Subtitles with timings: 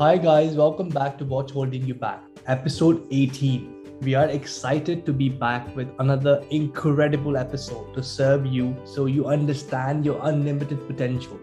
[0.00, 3.98] Hi, guys, welcome back to What's Holding You Back, episode 18.
[4.00, 9.26] We are excited to be back with another incredible episode to serve you so you
[9.26, 11.38] understand your unlimited potential.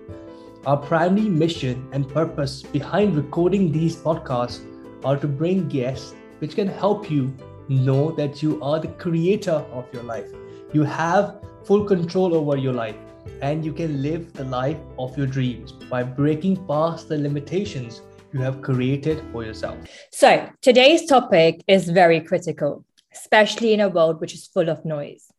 [0.66, 4.66] Our primary mission and purpose behind recording these podcasts
[5.06, 7.32] are to bring guests which can help you
[7.70, 10.32] know that you are the creator of your life.
[10.74, 12.98] You have full control over your life
[13.44, 18.02] and you can live the life of your dreams by breaking past the limitations
[18.34, 19.78] you have created for yourself.
[20.12, 25.32] So, today's topic is very critical, especially in a world which is full of noise.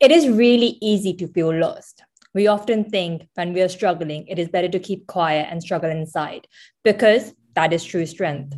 [0.00, 2.02] It is really easy to feel lost.
[2.34, 5.90] We often think when we are struggling, it is better to keep quiet and struggle
[5.90, 6.46] inside
[6.84, 8.54] because that is true strength.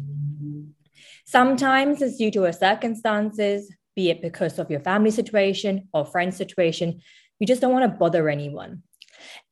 [1.25, 6.35] Sometimes it's due to our circumstances, be it because of your family situation or friend
[6.35, 7.01] situation.
[7.39, 8.83] You just don't want to bother anyone.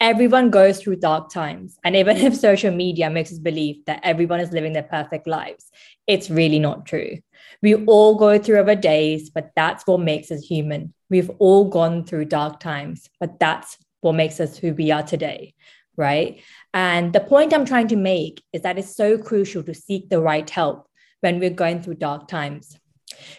[0.00, 1.78] Everyone goes through dark times.
[1.84, 5.70] And even if social media makes us believe that everyone is living their perfect lives,
[6.06, 7.18] it's really not true.
[7.62, 10.92] We all go through our days, but that's what makes us human.
[11.10, 15.54] We've all gone through dark times, but that's what makes us who we are today,
[15.96, 16.40] right?
[16.74, 20.20] And the point I'm trying to make is that it's so crucial to seek the
[20.20, 20.88] right help
[21.20, 22.78] when we're going through dark times.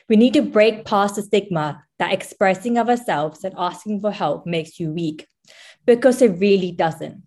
[0.10, 4.46] We need to break past the stigma that expressing of ourselves and asking for help
[4.46, 5.28] makes you weak
[5.88, 7.24] because it really doesn't.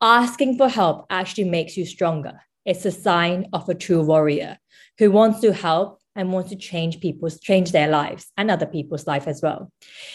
[0.00, 2.40] Asking for help actually makes you stronger.
[2.64, 4.58] It's a sign of a true warrior
[4.98, 9.06] who wants to help and wants to change people's change their lives and other people's
[9.06, 9.70] life as well.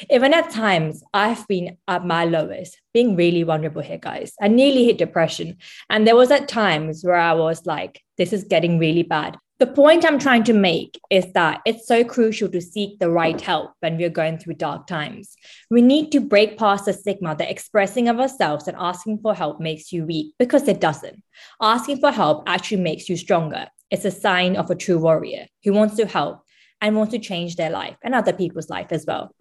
[0.10, 4.34] Even at times I've been at my lowest, being really vulnerable here, guys.
[4.42, 5.58] I nearly hit depression.
[5.90, 9.38] And there was at times where I was like, this is getting really bad.
[9.60, 13.40] The point I'm trying to make is that it's so crucial to seek the right
[13.40, 15.36] help when we're going through dark times.
[15.70, 19.60] We need to break past the stigma that expressing of ourselves and asking for help
[19.60, 21.22] makes you weak because it doesn't.
[21.62, 23.68] Asking for help actually makes you stronger.
[23.92, 26.44] It's a sign of a true warrior who wants to help
[26.82, 29.36] and wants to change their life and other people's life as well.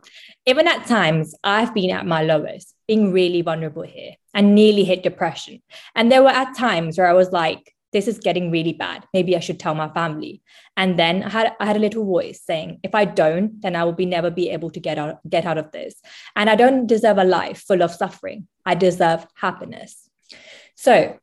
[0.45, 5.03] Even at times, I've been at my lowest, being really vulnerable here and nearly hit
[5.03, 5.63] depression.
[5.95, 9.05] And there were at times where I was like, this is getting really bad.
[9.13, 10.43] Maybe I should tell my family.
[10.77, 13.85] And then I had, I had a little voice saying, if I don't, then I
[13.85, 15.95] will be never be able to get out, get out of this.
[16.35, 18.49] And I don't deserve a life full of suffering.
[18.65, 20.09] I deserve happiness.
[20.75, 21.19] So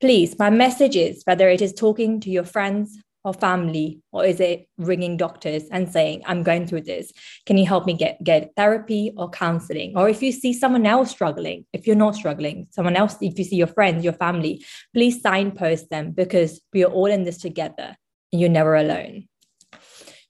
[0.00, 4.38] please, my message is whether it is talking to your friends, or family or is
[4.38, 7.12] it ringing doctors and saying i'm going through this.
[7.46, 9.96] Can you help me get get therapy or counseling?
[9.96, 13.44] Or if you see someone else struggling if you're not struggling someone else if you
[13.44, 17.96] see your friends your family please signpost them because we are all in this together
[18.32, 19.26] and you're never alone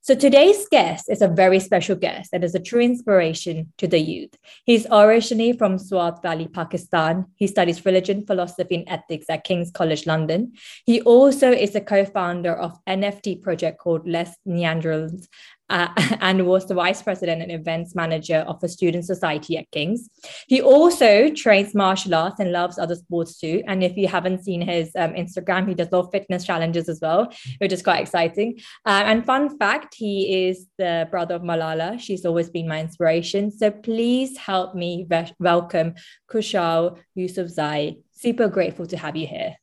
[0.05, 3.99] so today's guest is a very special guest and is a true inspiration to the
[3.99, 4.35] youth.
[4.67, 7.25] He's originally from Swat Valley, Pakistan.
[7.37, 10.53] He studies religion, philosophy, and ethics at King's College London.
[10.85, 15.27] He also is a co-founder of NFT project called Less Neanderthals
[15.71, 15.89] uh,
[16.21, 20.09] and was the vice president and events manager of a student society at King's.
[20.47, 23.63] He also trains martial arts and loves other sports too.
[23.67, 26.89] And if you haven't seen his um, Instagram, he does a lot of fitness challenges
[26.89, 28.59] as well, which is quite exciting.
[28.85, 31.99] Uh, and fun fact, he is the brother of Malala.
[31.99, 33.51] She's always been my inspiration.
[33.51, 35.95] So please help me ve- welcome
[36.31, 38.03] Khushal Yousafzai.
[38.13, 39.57] Super grateful to have you here.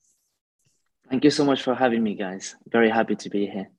[1.10, 2.56] Thank you so much for having me, guys.
[2.68, 3.70] Very happy to be here.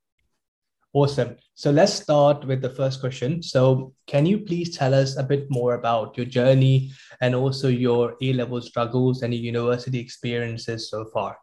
[0.95, 1.37] Awesome.
[1.55, 3.43] So let's start with the first question.
[3.43, 6.93] So, can you please tell us a bit more about your journey
[7.23, 11.39] and also your A level struggles and your university experiences so far?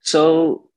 [0.00, 0.68] So,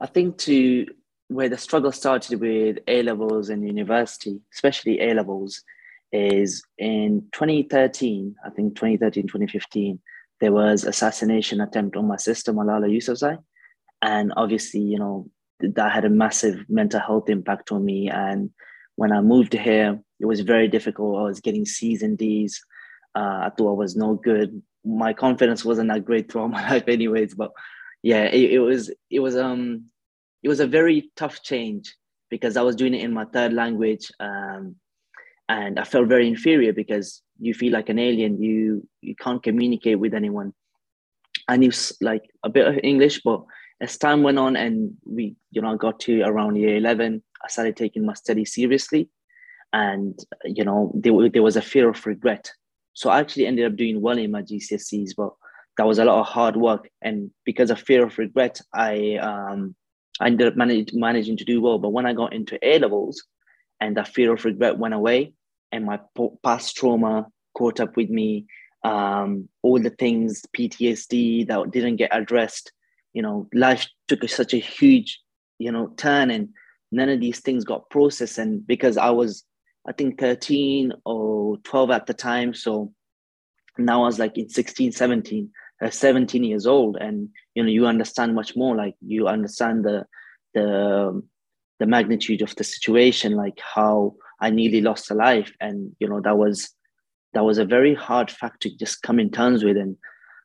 [0.00, 0.86] I think to
[1.28, 5.62] where the struggle started with A levels and university, especially A levels,
[6.10, 10.00] is in 2013, I think 2013, 2015,
[10.40, 13.38] there was assassination attempt on my sister, Malala Yousafzai.
[14.02, 15.30] And obviously, you know,
[15.60, 18.08] that had a massive mental health impact on me.
[18.08, 18.50] And
[18.96, 21.18] when I moved here, it was very difficult.
[21.18, 22.62] I was getting C's and D's.
[23.14, 24.62] Uh, I thought I was no good.
[24.84, 27.34] My confidence wasn't that great throughout my life, anyways.
[27.34, 27.52] But
[28.02, 29.86] yeah, it, it was it was um
[30.42, 31.94] it was a very tough change
[32.30, 34.76] because I was doing it in my third language, um,
[35.48, 38.40] and I felt very inferior because you feel like an alien.
[38.40, 40.52] You you can't communicate with anyone.
[41.48, 43.44] I knew like a bit of English, but
[43.80, 47.76] as time went on and we, you know, got to around year 11, I started
[47.76, 49.10] taking my study seriously.
[49.72, 52.50] And, you know, there, there was a fear of regret.
[52.94, 55.30] So I actually ended up doing well in my GCSEs, but
[55.76, 56.88] that was a lot of hard work.
[57.02, 59.74] And because of fear of regret, I, um,
[60.18, 61.78] I ended up manage, managing to do well.
[61.78, 63.22] But when I got into A levels
[63.80, 65.34] and that fear of regret went away
[65.70, 66.00] and my
[66.42, 68.46] past trauma caught up with me,
[68.82, 72.72] um, all the things, PTSD that didn't get addressed,
[73.16, 75.20] you know life took a, such a huge
[75.58, 76.50] you know turn and
[76.92, 78.38] none of these things got processed.
[78.38, 79.42] And because i was
[79.88, 82.92] i think 13 or 12 at the time so
[83.78, 85.50] now i was like in 16 17
[85.82, 86.96] uh, 17 years old.
[86.96, 90.06] And you know you understand much more like you understand the
[90.54, 91.22] the
[91.78, 95.52] the magnitude of the situation like how i nearly lost a life.
[95.60, 96.70] And you know that was
[97.32, 99.78] that was a very hard fact to just come in terms with.
[99.78, 99.96] And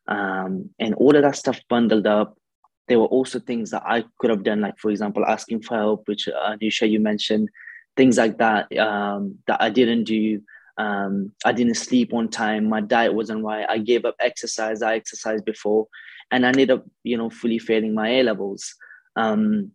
[0.08, 2.38] um and all of that stuff bundled up
[2.88, 6.08] there were also things that i could have done like for example asking for help
[6.08, 7.50] which uh, Nusha, you mentioned
[7.98, 10.42] things like that um that i didn't do
[10.78, 12.68] um, I didn't sleep on time.
[12.68, 13.66] My diet wasn't right.
[13.70, 14.82] I gave up exercise.
[14.82, 15.88] I exercised before,
[16.32, 18.74] and I ended up, you know, fully failing my A levels.
[19.16, 19.72] Um,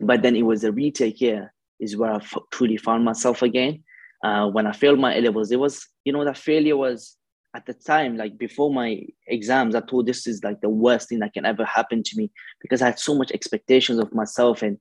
[0.00, 3.84] but then it was a retake year is where I f- truly found myself again.
[4.24, 7.16] Uh, when I failed my A levels, it was, you know, that failure was
[7.54, 11.18] at the time, like before my exams, I thought this is like the worst thing
[11.18, 14.78] that can ever happen to me because I had so much expectations of myself and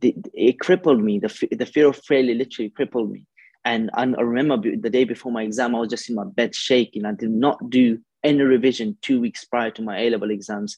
[0.00, 1.18] it, it crippled me.
[1.18, 3.26] The, the fear of failure literally crippled me.
[3.64, 7.06] And I remember the day before my exam, I was just in my bed shaking.
[7.06, 10.76] I did not do any revision two weeks prior to my A level exams.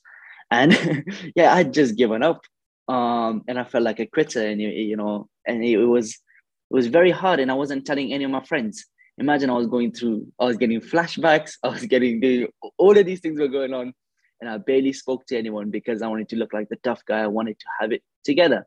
[0.50, 1.04] And
[1.36, 2.42] yeah, I'd just given up.
[2.88, 6.86] Um, and I felt like a quitter, and you know, and it was it was
[6.86, 7.40] very hard.
[7.40, 8.86] And I wasn't telling any of my friends.
[9.18, 12.48] Imagine I was going through, I was getting flashbacks, I was getting
[12.78, 13.94] all of these things were going on,
[14.40, 17.20] and I barely spoke to anyone because I wanted to look like the tough guy.
[17.20, 18.66] I wanted to have it together.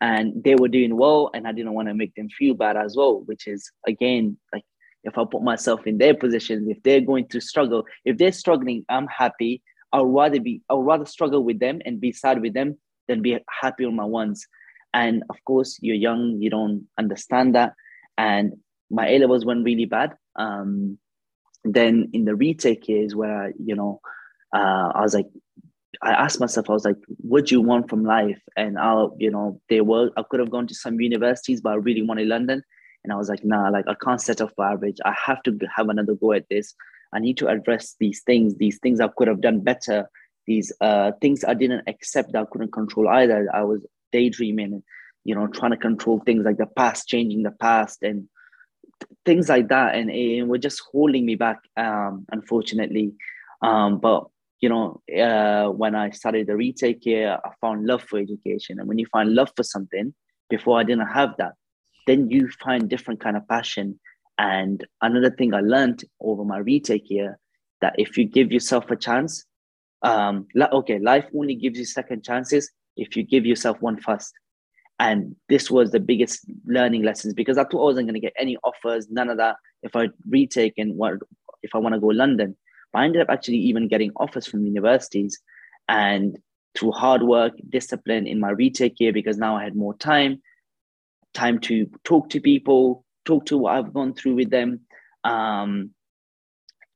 [0.00, 2.96] And they were doing well and i didn't want to make them feel bad as
[2.96, 4.64] well which is again like
[5.04, 8.84] if i put myself in their position if they're going to struggle if they're struggling
[8.88, 9.62] i'm happy.
[9.92, 12.76] I'd rather be i'd rather struggle with them and be sad with them
[13.06, 14.46] than be happy on my ones.
[14.92, 17.74] And of course you're young you don't understand that.
[18.18, 18.54] And
[18.90, 20.98] my a levels went really bad um,
[21.64, 24.00] then in the retake years where I, you know
[24.54, 25.26] uh, i was like
[26.02, 28.40] I asked myself, I was like, what do you want from life?
[28.56, 31.76] And I'll, you know, they were, I could have gone to some universities, but I
[31.76, 32.62] really wanted London.
[33.02, 34.98] And I was like, nah, like I can't set for average.
[35.04, 36.74] I have to have another go at this.
[37.12, 40.08] I need to address these things, these things I could have done better,
[40.46, 43.48] these uh, things I didn't accept that I couldn't control either.
[43.54, 44.82] I was daydreaming and,
[45.24, 48.28] you know, trying to control things like the past, changing the past and
[49.24, 49.94] things like that.
[49.94, 53.14] And it were just holding me back, um, unfortunately.
[53.62, 54.24] Um, but
[54.60, 58.78] you know, uh, when I started the retake here, I found love for education.
[58.78, 60.14] And when you find love for something,
[60.48, 61.52] before I didn't have that,
[62.06, 63.98] then you find different kind of passion.
[64.38, 67.38] And another thing I learned over my retake here,
[67.80, 69.44] that if you give yourself a chance,
[70.02, 74.32] um, okay, life only gives you second chances if you give yourself one first.
[74.98, 78.32] And this was the biggest learning lessons because I thought I wasn't going to get
[78.38, 79.56] any offers, none of that.
[79.82, 81.14] If I retake and what
[81.62, 82.56] if I want to go London,
[82.94, 85.38] I ended up actually even getting offers from universities.
[85.88, 86.38] And
[86.74, 90.42] through hard work, discipline in my retake year, because now I had more time,
[91.32, 94.80] time to talk to people, talk to what I've gone through with them.
[95.24, 95.90] Um,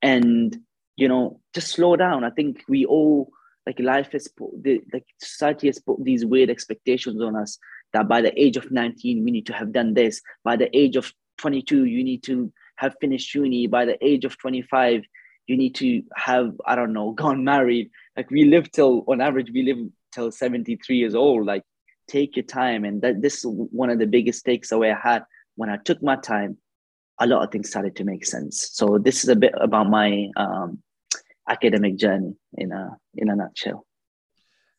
[0.03, 0.57] and,
[0.97, 2.25] you know, just slow down.
[2.25, 3.31] I think we all,
[3.67, 7.59] like life has put, the like society has put these weird expectations on us
[7.99, 10.23] that by the age of 19, we need to have done this.
[10.45, 13.67] By the age of 22, you need to have finished uni.
[13.67, 15.03] By the age of 25,
[15.49, 17.91] you need to have i don't know gone married.
[18.17, 19.79] Like we live till on average we live
[20.13, 21.47] till 73 years old.
[21.47, 21.65] Like
[22.07, 22.85] take your time.
[22.85, 25.25] And that this is one of the biggest takes away i had
[25.57, 26.59] when i took my time.
[27.21, 28.71] A lot of things started to make sense.
[28.73, 30.81] So this is a bit about my um,
[31.49, 33.85] academic journey in a in a nutshell.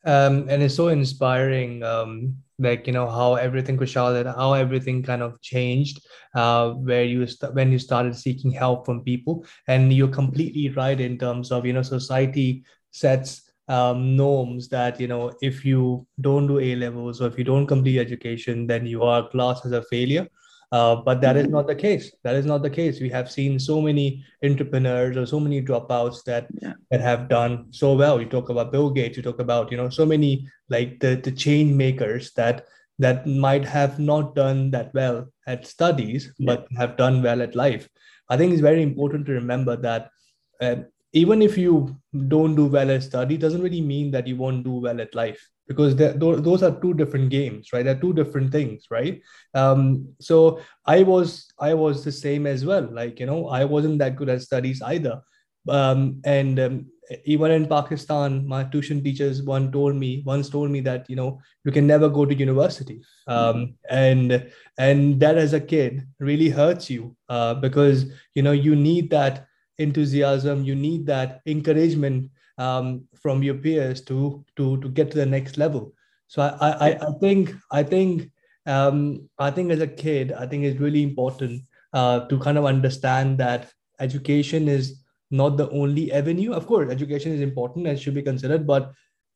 [0.06, 5.22] Um, and it's so inspiring um, like you know how everything Khushal, how everything kind
[5.22, 6.02] of changed
[6.36, 9.46] uh, where you st- when you started seeking help from people.
[9.68, 15.08] And you're completely right in terms of you know society sets um, norms that you
[15.08, 19.04] know if you don't do a levels or if you don't complete education then you
[19.04, 20.28] are classed as a failure
[20.72, 22.12] uh, but that is not the case.
[22.24, 23.00] That is not the case.
[23.00, 26.74] We have seen so many entrepreneurs or so many dropouts that yeah.
[26.92, 28.22] that have done so well.
[28.22, 29.18] You talk about Bill Gates.
[29.18, 32.68] You talk about you know so many like the the change makers that
[33.00, 36.54] that might have not done that well at studies, yeah.
[36.54, 37.90] but have done well at life.
[38.30, 40.12] I think it's very important to remember that
[40.62, 40.76] uh,
[41.14, 41.98] even if you
[42.28, 45.50] don't do well at study, doesn't really mean that you won't do well at life
[45.70, 47.86] because those are two different games right?
[47.86, 49.22] They're two different things right?
[49.54, 52.90] Um, so i was i was the same as well.
[52.92, 55.22] Like you know i wasn't that good at studies either.
[55.70, 56.86] Um, and um,
[57.26, 61.40] even in pakistan my tuition teachers one told me once told me that you know
[61.64, 63.02] you can never go to university.
[63.28, 68.76] Um, and and that as a kid really hurts you uh, because you know you
[68.76, 69.46] need that
[69.78, 75.26] enthusiasm you need that encouragement um, from your peers to to to get to the
[75.26, 75.94] next level.
[76.28, 78.30] So i i, I think i think
[78.68, 81.64] um, i think as a kid i think it's really important
[81.94, 86.54] uh, to kind of understand that education is not the only avenue.
[86.54, 88.92] Of course education is important and should be considered but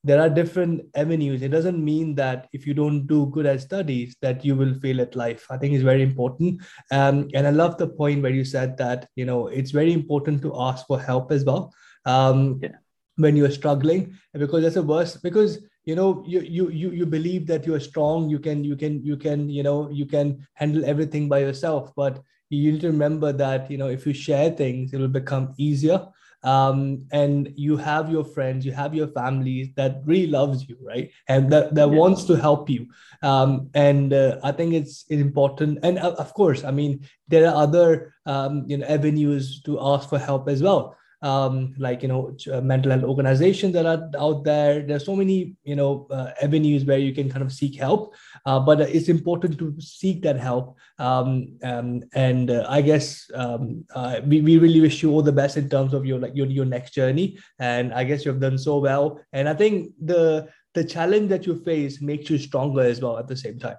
[0.05, 1.41] there are different avenues.
[1.41, 4.99] It doesn't mean that if you don't do good at studies that you will fail
[4.99, 5.45] at life.
[5.49, 6.61] I think is very important.
[6.91, 10.41] Um, and i love the point where you said that you know it's very important
[10.41, 11.73] to ask for help as well.
[12.05, 12.82] Um, yeah.
[13.17, 17.45] When you're struggling because that's the worst because you know you, you you you believe
[17.47, 20.83] that you are strong you can you can you can you know you can handle
[20.85, 24.93] everything by yourself but you need to remember that you know if you share things
[24.93, 26.07] it will become easier
[26.43, 31.09] um, and you have your friends, you have your families that really loves you, right?
[31.29, 31.95] And that, that yeah.
[31.97, 32.87] wants to help you.
[33.21, 35.79] Um, and uh, I think it's, it's important.
[35.83, 40.09] And uh, of course, I mean, there are other um, you know avenues to ask
[40.09, 44.43] for help as well um, like you know uh, mental health organizations that are out
[44.43, 44.81] there.
[44.81, 48.13] There's so many you know uh, avenues where you can kind of seek help.
[48.45, 50.77] Uh, but it's important to seek that help.
[50.99, 55.31] Um, um, and uh, i guess um, uh, we, we really wish you all the
[55.31, 57.39] best in terms of your like your, your next journey.
[57.59, 59.21] And i guess you've done so well.
[59.31, 63.27] And i think the the challenge that you face makes you stronger as well at
[63.27, 63.77] the same time.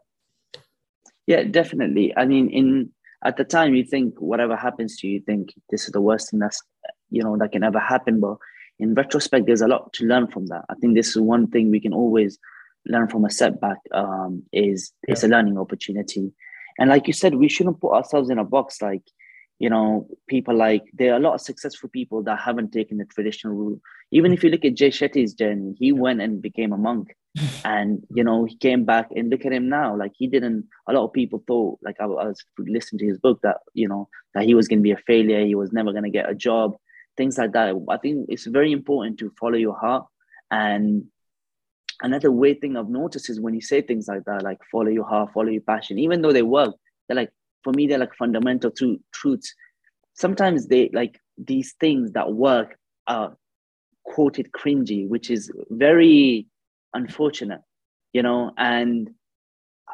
[1.26, 2.16] Yeah definitely.
[2.16, 2.90] I mean in
[3.24, 6.30] at the time you think whatever happens to you, you think this is the worst
[6.30, 6.62] thing that's
[7.14, 8.20] you know that can ever happen.
[8.20, 8.36] But
[8.78, 10.64] in retrospect there's a lot to learn from that.
[10.68, 12.38] I think this is one thing we can always
[12.86, 15.12] learn from a setback um, is yeah.
[15.12, 16.32] it's a learning opportunity.
[16.78, 18.82] And like you said we shouldn't put ourselves in a box.
[18.82, 19.02] Like
[19.60, 23.04] you know people like there are a lot of successful people that haven't taken the
[23.04, 23.80] traditional route.
[24.10, 27.14] Even if you look at jay shetty's journey he went and became a monk.
[27.64, 29.96] And you know he came back and look at him now.
[29.96, 33.18] Like he didn't a lot of people thought like i, I was listening to his
[33.18, 35.44] book that you know that he was going to be a failure.
[35.44, 36.76] He was never going to get a job
[37.16, 37.74] things like that.
[37.88, 40.06] I think it's very important to follow your heart.
[40.50, 41.04] And
[42.00, 45.06] another weird thing I've noticed is when you say things like that, like follow your
[45.06, 46.74] heart, follow your passion, even though they work,
[47.08, 49.54] they're like, for me, they're like fundamental to truths.
[50.14, 53.36] Sometimes they like these things that work are
[54.04, 56.46] quoted cringy, which is very
[56.92, 57.60] unfortunate,
[58.12, 58.52] you know.
[58.56, 59.10] And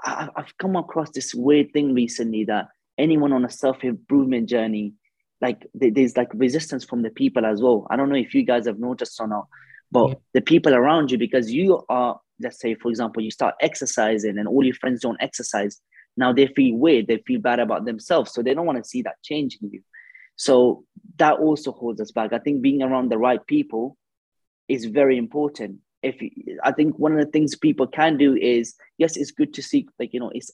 [0.04, 4.94] I've come across this weird thing recently that anyone on a self improvement journey
[5.40, 7.86] like there's like resistance from the people as well.
[7.90, 9.46] I don't know if you guys have noticed or not,
[9.90, 10.14] but yeah.
[10.34, 14.46] the people around you, because you are, let's say, for example, you start exercising and
[14.46, 15.80] all your friends don't exercise.
[16.16, 18.32] Now they feel weird, they feel bad about themselves.
[18.32, 19.82] So they don't want to see that change in you.
[20.36, 20.84] So
[21.18, 22.32] that also holds us back.
[22.32, 23.96] I think being around the right people
[24.68, 25.78] is very important.
[26.02, 26.16] If
[26.64, 29.88] I think one of the things people can do is yes, it's good to seek
[29.98, 30.50] like you know it's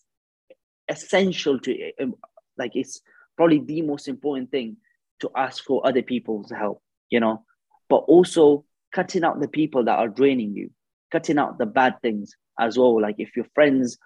[0.88, 2.14] essential to um,
[2.58, 3.00] like it's
[3.36, 4.76] probably the most important thing
[5.20, 7.44] to ask for other people's help, you know,
[7.88, 10.70] but also cutting out the people that are draining you,
[11.10, 13.00] cutting out the bad things as well.
[13.00, 13.98] Like if your friends,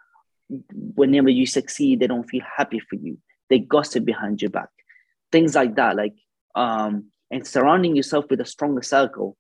[0.48, 3.18] whenever you succeed, they don't feel happy for you,
[3.48, 4.68] they gossip behind your back,
[5.32, 5.96] things like that.
[5.96, 6.14] Like,
[6.54, 9.36] um, and surrounding yourself with a stronger circle.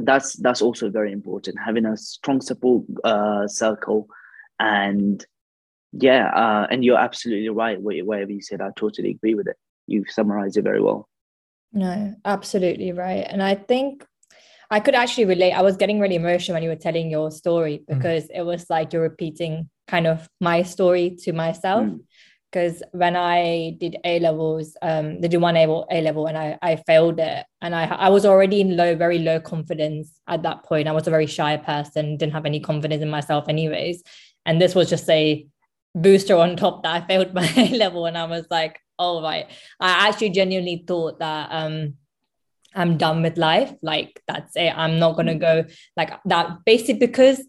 [0.00, 1.58] That's that's also very important.
[1.64, 4.08] Having a strong support uh, circle,
[4.60, 5.24] and
[6.00, 7.80] yeah, uh, and you're absolutely right.
[7.80, 9.56] Whatever you said, I totally agree with it.
[9.86, 11.08] You've summarized it very well.
[11.72, 13.26] No, absolutely right.
[13.28, 14.04] And I think
[14.70, 15.52] I could actually relate.
[15.52, 17.96] I was getting really emotional when you were telling your story mm.
[17.96, 18.36] because mm.
[18.36, 21.88] it was like you're repeating kind of my story to myself.
[22.50, 22.98] Because mm.
[22.98, 27.18] when I did A levels, um, they did one A level and I, I failed
[27.18, 27.44] it.
[27.60, 30.88] And I, I was already in low, very low confidence at that point.
[30.88, 34.02] I was a very shy person, didn't have any confidence in myself, anyways.
[34.44, 35.46] And this was just a
[35.94, 39.46] booster on top that I failed my A level, and I was like, "All right."
[39.80, 41.94] I actually genuinely thought that um,
[42.74, 43.72] I'm done with life.
[43.82, 44.76] Like that's it.
[44.76, 45.64] I'm not gonna go
[45.96, 46.58] like that.
[46.64, 47.42] Basically, because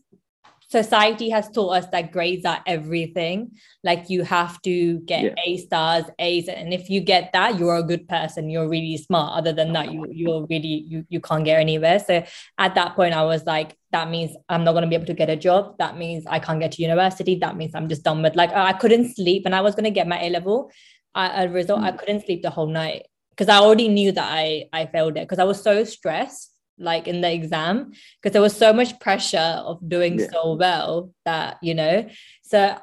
[0.70, 3.52] society has taught us that grades are everything.
[3.84, 5.34] Like you have to get yeah.
[5.46, 8.50] A stars, A's, and if you get that, you're a good person.
[8.50, 9.38] You're really smart.
[9.38, 12.00] Other than that, you you're really you you can't get anywhere.
[12.00, 12.24] So
[12.58, 15.14] at that point, I was like, that means I'm not going to be able to
[15.14, 15.78] get a job.
[15.80, 17.36] That means I can't get to university.
[17.36, 19.92] That means I'm just done with like I couldn't sleep, and I was going to
[19.92, 20.72] get my A level.
[21.16, 21.86] I, a result, mm.
[21.86, 25.22] I couldn't sleep the whole night because I already knew that I I failed it
[25.22, 29.38] because I was so stressed like in the exam because there was so much pressure
[29.38, 30.28] of doing yeah.
[30.32, 32.08] so well that you know?
[32.44, 32.78] So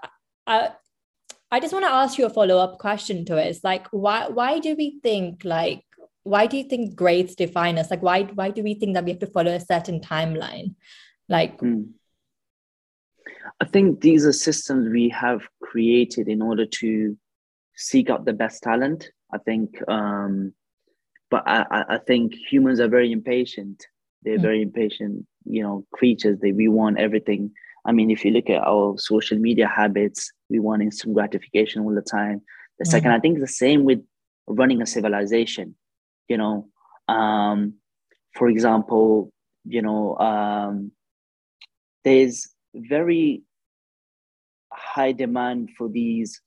[0.47, 0.71] i
[1.51, 3.47] i just want to ask you a follow-up question to it.
[3.49, 5.83] It's like why why do we think like
[6.23, 7.91] why do you think grades define us?
[7.91, 10.75] Like why why do we think that we have to follow a certain timeline?
[11.29, 11.89] Like mm.
[13.61, 17.17] i think these are systems we have created in order to
[17.75, 19.11] seek out the best talent.
[19.33, 20.55] I think um
[21.31, 23.85] but I, I think humans are very impatient.
[24.23, 24.43] They're mm.
[24.43, 26.39] very impatient, you know, creatures.
[26.41, 27.53] They we want everything.
[27.85, 31.95] I mean, if you look at our social media habits, we want instant gratification all
[31.95, 32.43] the time.
[32.79, 32.91] The mm.
[32.91, 34.01] second, I think the same with
[34.47, 35.75] running a civilization.
[36.29, 36.69] You know,
[37.09, 37.75] um,
[38.35, 39.33] for example,
[39.65, 40.93] you know, um,
[42.05, 43.43] there's very
[44.73, 46.41] high demand for these.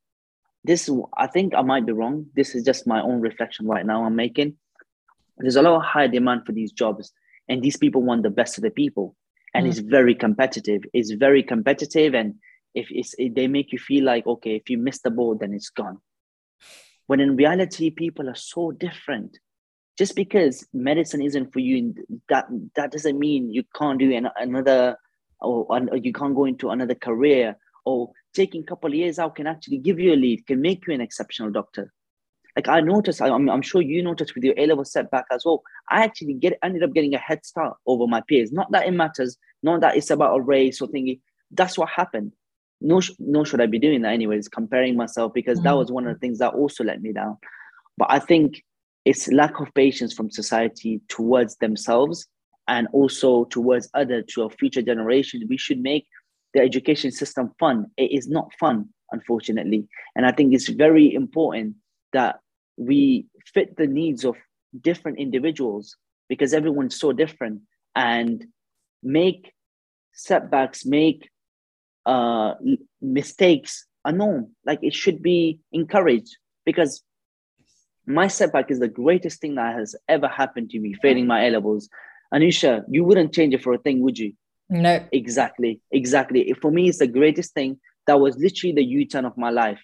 [0.63, 2.27] This, I think I might be wrong.
[2.35, 4.57] This is just my own reflection right now I'm making.
[5.39, 7.11] There's a lot of high demand for these jobs,
[7.47, 9.15] and these people want the best of the people,
[9.53, 9.69] and mm.
[9.69, 10.81] it's very competitive.
[10.93, 12.35] It's very competitive, and
[12.75, 15.53] if it's, if they make you feel like okay, if you miss the boat, then
[15.53, 15.99] it's gone.
[17.07, 19.37] When in reality, people are so different
[19.99, 21.93] just because medicine isn't for you
[22.29, 22.45] that
[22.77, 24.95] that doesn't mean you can't do an, another
[25.41, 29.35] or, or, you can't go into another career or taking a couple of years out
[29.35, 31.91] can actually give you a lead can make you an exceptional doctor
[32.59, 36.03] like i noticed i'm, I'm sure you noticed with your a-level setback as well i
[36.03, 38.51] actually get ended up getting a head start over my peers.
[38.51, 41.19] Not that it matters not that it's about a race or thingy.
[41.51, 42.31] That's what happened.
[42.81, 45.67] No, no should i be doing that anyways comparing myself because mm-hmm.
[45.67, 47.37] that was one of the things that also let me down.
[47.97, 48.63] But i think
[49.05, 52.27] it's lack of patience from society towards themselves
[52.67, 56.05] and also towards other to our future generations we should make
[56.53, 57.85] the education system fun.
[57.97, 59.87] It is not fun unfortunately.
[60.15, 61.75] And i think it's very important
[62.13, 62.39] that
[62.79, 64.35] we fit the needs of
[64.81, 65.95] different individuals
[66.29, 67.61] because everyone's so different
[67.95, 68.45] and
[69.03, 69.51] make
[70.13, 71.29] setbacks make
[72.05, 72.53] uh,
[73.01, 77.03] mistakes a norm like it should be encouraged because
[78.09, 81.51] my setback is the greatest thing that has ever happened to me, failing my A
[81.51, 81.89] levels.
[82.33, 84.33] Anusha, you wouldn't change it for a thing, would you?
[84.69, 85.05] No.
[85.11, 85.79] Exactly.
[85.91, 86.51] Exactly.
[86.59, 87.79] For me, it's the greatest thing.
[88.07, 89.79] That was literally the U turn of my life.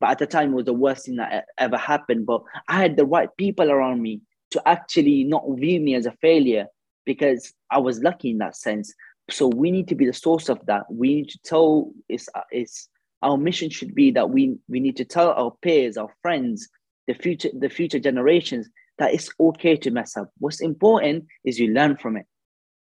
[0.00, 2.26] But at the time, it was the worst thing that ever happened.
[2.26, 4.20] But I had the right people around me
[4.52, 6.66] to actually not view me as a failure
[7.04, 8.94] because I was lucky in that sense.
[9.30, 10.84] So we need to be the source of that.
[10.90, 12.88] We need to tell it's, it's
[13.22, 16.68] our mission should be that we, we need to tell our peers, our friends,
[17.08, 18.68] the future the future generations
[18.98, 20.30] that it's okay to mess up.
[20.38, 22.26] What's important is you learn from it.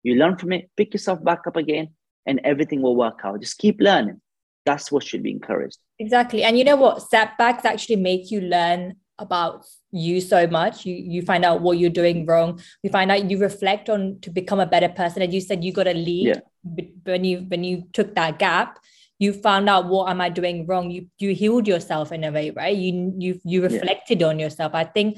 [0.02, 1.88] You learn from it, pick yourself back up again,
[2.26, 3.40] and everything will work out.
[3.40, 4.20] Just keep learning.
[4.66, 5.78] That's what should be encouraged.
[5.98, 6.42] Exactly.
[6.42, 7.00] And you know what?
[7.00, 11.88] Setbacks actually make you learn about you so much you you find out what you're
[11.88, 15.40] doing wrong you find out you reflect on to become a better person and you
[15.40, 16.84] said you got a lead yeah.
[17.04, 18.78] when you when you took that gap
[19.18, 22.50] you found out what am i doing wrong you you healed yourself in a way
[22.50, 24.26] right you you you reflected yeah.
[24.26, 25.16] on yourself i think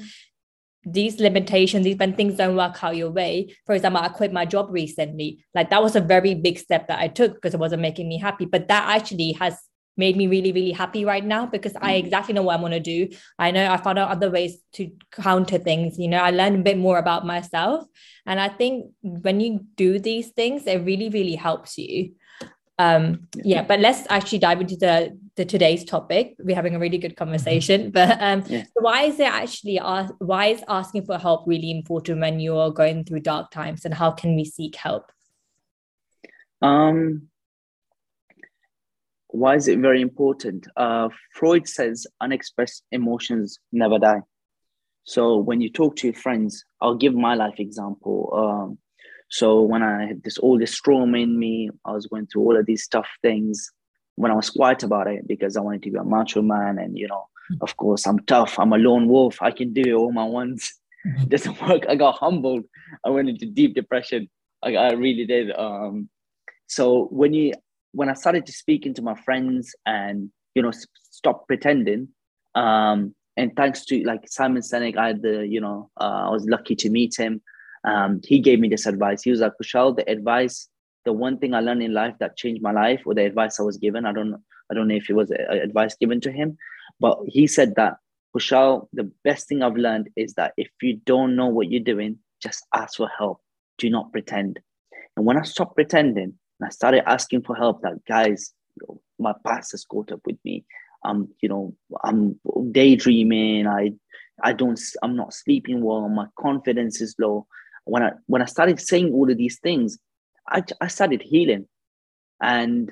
[0.85, 3.55] these limitations these when things don't work out your way.
[3.65, 5.43] For example i quit my job recently.
[5.53, 8.17] Like that was a very big step that i took because it wasn't making me
[8.17, 8.45] happy.
[8.45, 9.57] But that actually has
[9.97, 11.99] made me really really happy right now because i mm.
[11.99, 13.09] exactly know what i want to do.
[13.37, 16.63] I know i found out other ways to counter things you know i learned a
[16.63, 17.85] bit more about myself.
[18.25, 22.13] And i think when you do these things it really really helps you
[22.79, 23.61] um yeah.
[23.61, 26.35] but let's actually dive into the the today's topic.
[26.39, 27.89] We're having a really good conversation mm-hmm.
[27.99, 28.63] but um yeah.
[28.63, 32.71] so why is it actually ask, why is asking for help really important when you're
[32.71, 35.11] going through dark times and how can we seek help?
[36.61, 37.27] Um
[39.27, 40.67] why is it very important?
[40.77, 44.21] Uh freud says unexpressed emotions never die.
[45.03, 48.17] So when you talk to your friends i'll give my life example.
[48.33, 48.77] Um
[49.29, 52.57] so when I had this all this trauma in me, I was going through all
[52.57, 53.71] of these tough things.
[54.15, 56.97] When I was quiet about it because I wanted to be a macho man, and
[56.97, 57.61] you know, mm-hmm.
[57.61, 58.59] of course, I'm tough.
[58.59, 59.41] I'm a lone wolf.
[59.41, 60.73] I can do it all my ones.
[61.07, 61.23] Mm-hmm.
[61.23, 61.85] It doesn't work.
[61.87, 62.65] I got humbled.
[63.05, 64.29] I went into deep depression.
[64.63, 65.55] I, I really did.
[65.55, 66.09] Um,
[66.67, 67.53] so when you
[67.91, 70.71] when I started to speak into my friends and you know
[71.11, 72.09] stop pretending,
[72.55, 76.45] um, and thanks to like Simon Sinek, I had the you know uh, I was
[76.49, 77.43] lucky to meet him
[77.83, 79.23] um, he gave me this advice.
[79.23, 80.67] He was like, Khushal, the advice,
[81.05, 83.63] the one thing I learned in life that changed my life, or the advice I
[83.63, 84.35] was given, I don't,
[84.69, 86.57] I don't know if it was advice given to him,
[86.99, 87.97] but he said that
[88.35, 92.19] Khushal, the best thing I've learned is that if you don't know what you're doing,
[92.41, 93.41] just ask for help.
[93.77, 94.59] Do not pretend.
[95.17, 98.53] And when I stopped pretending and I started asking for help, that guys,
[99.17, 100.65] my past has caught up with me.
[101.03, 102.39] I'm, you know, I'm
[102.71, 103.67] daydreaming.
[103.67, 103.93] I,
[104.43, 106.07] I don't, I'm not sleeping well.
[106.07, 107.47] My confidence is low
[107.85, 109.97] when I when I started saying all of these things,
[110.47, 111.67] I, I started healing.
[112.41, 112.91] And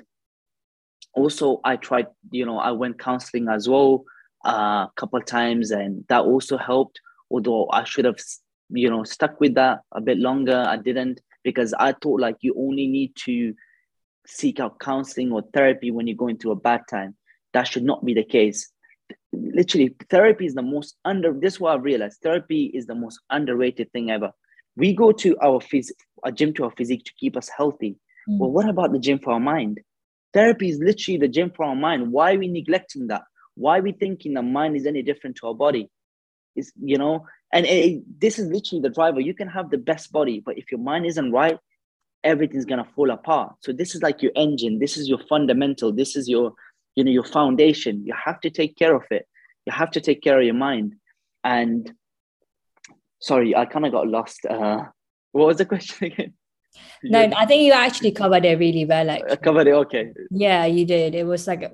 [1.14, 4.04] also I tried, you know, I went counseling as well
[4.46, 7.00] uh, a couple of times and that also helped.
[7.30, 8.18] Although I should have,
[8.70, 10.64] you know, stuck with that a bit longer.
[10.66, 13.54] I didn't because I thought like you only need to
[14.26, 17.16] seek out counseling or therapy when you're going through a bad time.
[17.54, 18.70] That should not be the case.
[19.32, 22.20] literally therapy is the most under this is what I've realized.
[22.22, 24.32] Therapy is the most underrated thing ever.
[24.78, 25.92] We go to our phys-
[26.24, 27.96] a gym to our physique to keep us healthy.
[28.28, 28.38] Mm.
[28.38, 29.80] Well, what about the gym for our mind?
[30.32, 32.12] Therapy is literally the gym for our mind.
[32.12, 33.22] Why are we neglecting that?
[33.54, 35.90] Why are we thinking the mind is any different to our body?
[36.56, 39.20] Is you know, and it, this is literally the driver.
[39.20, 41.58] You can have the best body, but if your mind isn't right,
[42.24, 43.54] everything's gonna fall apart.
[43.60, 44.78] So this is like your engine.
[44.78, 45.92] This is your fundamental.
[45.92, 46.54] This is your
[46.98, 49.24] you know your foundation you have to take care of it
[49.66, 50.96] you have to take care of your mind
[51.44, 51.92] and
[53.20, 54.82] sorry i kind of got lost uh
[55.32, 56.32] what was the question again?
[57.02, 60.12] No i think you actually covered it really well I covered it okay.
[60.30, 61.14] Yeah you did.
[61.14, 61.70] It was like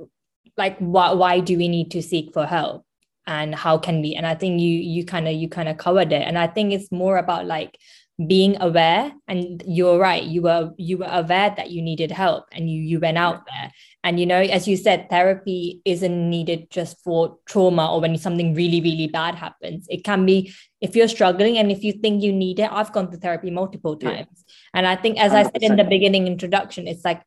[0.56, 2.84] like why, why do we need to seek for help?
[3.26, 6.12] And how can we and i think you you kind of you kind of covered
[6.12, 6.22] it.
[6.22, 7.78] And i think it's more about like
[8.28, 12.70] being aware and you're right you were you were aware that you needed help and
[12.70, 13.72] you you went out there
[14.04, 18.54] and you know as you said therapy isn't needed just for trauma or when something
[18.54, 22.32] really really bad happens it can be if you're struggling and if you think you
[22.32, 24.54] need it i've gone to therapy multiple times yeah.
[24.74, 25.34] and i think as 100%.
[25.34, 27.20] i said in the beginning introduction it's like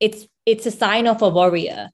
[0.00, 1.88] it's it's a sign of a warrior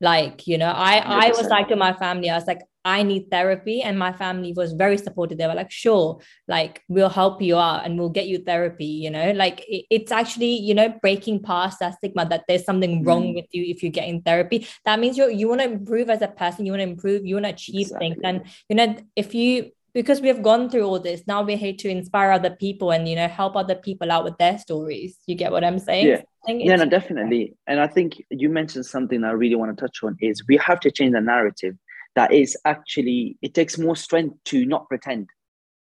[0.00, 1.04] like you know i 100%.
[1.06, 3.82] i was like to my family i was like I need therapy.
[3.82, 5.38] And my family was very supportive.
[5.38, 9.10] They were like, sure, like we'll help you out and we'll get you therapy, you
[9.10, 13.24] know, like it, it's actually, you know, breaking past that stigma that there's something wrong
[13.24, 13.34] mm.
[13.34, 14.66] with you if you're getting therapy.
[14.84, 17.34] That means you you want to improve as a person, you want to improve, you
[17.34, 18.10] want to achieve exactly.
[18.10, 18.20] things.
[18.24, 21.72] And, you know, if you, because we have gone through all this, now we're here
[21.72, 25.18] to inspire other people and, you know, help other people out with their stories.
[25.26, 26.06] You get what I'm saying?
[26.06, 26.22] Yeah.
[26.46, 27.56] Yeah, no, definitely.
[27.66, 30.80] And I think you mentioned something I really want to touch on is we have
[30.80, 31.74] to change the narrative
[32.18, 35.28] that is actually it takes more strength to not pretend.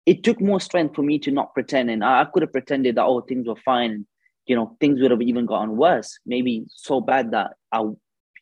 [0.04, 2.96] It took more strength for me to not pretend and i, I could have pretended
[2.96, 4.06] that oh things were fine.
[4.44, 7.80] You know things would have even gotten worse maybe so bad that i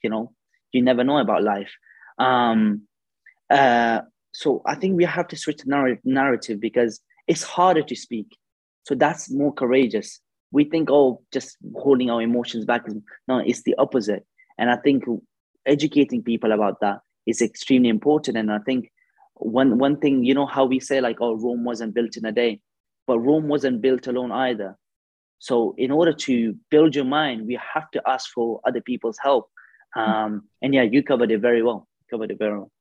[0.03, 0.33] you know
[0.73, 1.73] you never know about life.
[2.19, 2.83] Um
[3.49, 4.01] uh
[4.33, 8.29] so i think we have to switch the narrative because it's harder to speak.
[8.87, 10.21] So that's more courageous.
[10.51, 12.83] We think oh just holding our emotions back
[13.29, 14.25] no it's the opposite.
[14.59, 15.05] And i think
[15.64, 18.37] educating people about that is extremely important.
[18.37, 18.91] And I think
[19.35, 22.33] one one thing, you know, how we say like, oh, Rome wasn't built in a
[22.33, 22.61] day,
[23.07, 24.77] but Rome wasn't built alone either.
[25.38, 29.49] So in order to build your mind, we have to ask for other people's help.
[29.97, 31.87] Um, and yeah, you covered it very well.
[32.11, 32.73] Covered it very well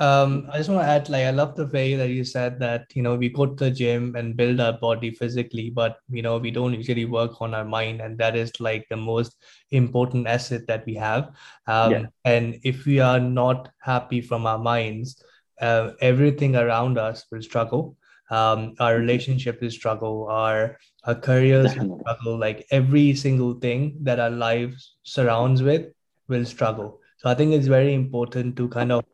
[0.00, 2.86] um, I just want to add, like, I love the way that you said that,
[2.94, 6.38] you know, we go to the gym and build our body physically, but, you know,
[6.38, 8.00] we don't usually work on our mind.
[8.00, 9.36] And that is like the most
[9.70, 11.30] important asset that we have.
[11.66, 12.06] Um, yeah.
[12.24, 15.22] And if we are not happy from our minds,
[15.60, 17.96] uh, everything around us will struggle.
[18.30, 24.18] Um, our relationship will struggle, our, our careers will struggle, like every single thing that
[24.18, 25.92] our lives surrounds with
[26.26, 27.00] will struggle.
[27.18, 29.04] So I think it's very important to kind of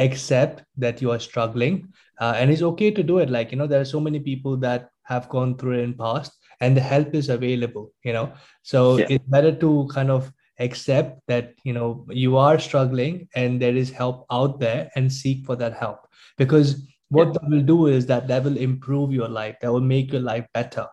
[0.00, 3.30] accept that you are struggling uh, and it's okay to do it.
[3.30, 6.32] Like you know there are so many people that have gone through it in past
[6.60, 8.32] and the help is available you know?
[8.62, 9.06] So yeah.
[9.10, 13.90] it's better to kind of accept that you know you are struggling and there is
[13.90, 16.06] help out there and seek for that help.
[16.36, 17.32] Because what yeah.
[17.32, 19.56] that will do is that that will improve your life.
[19.60, 20.86] That will make your life better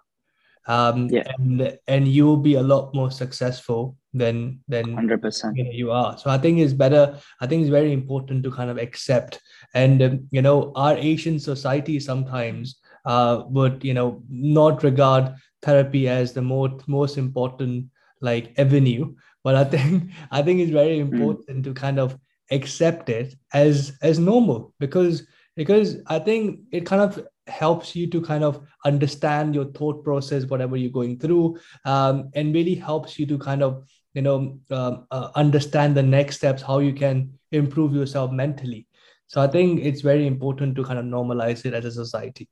[0.68, 1.24] um, yeah.
[1.38, 5.92] and and you will be a lot more successful than than 100% you, know, you
[5.92, 9.40] are so i think it's better i think it's very important to kind of accept
[9.74, 16.08] and um, you know our asian society sometimes uh, would you know not regard therapy
[16.10, 17.86] as the most most important
[18.22, 21.14] like avenue but i think i think it's very hmm.
[21.14, 21.64] important mm.
[21.64, 22.18] to kind of
[22.52, 28.22] accept it as as normal because because i think it kind of helps you to
[28.22, 33.26] kind of understand your thought process whatever you're going through um, and really helps you
[33.26, 33.84] to kind of
[34.14, 38.88] you know um, uh, understand the next steps how you can improve yourself mentally.
[39.28, 42.48] So i think it's very important to kind of normalize it as a society.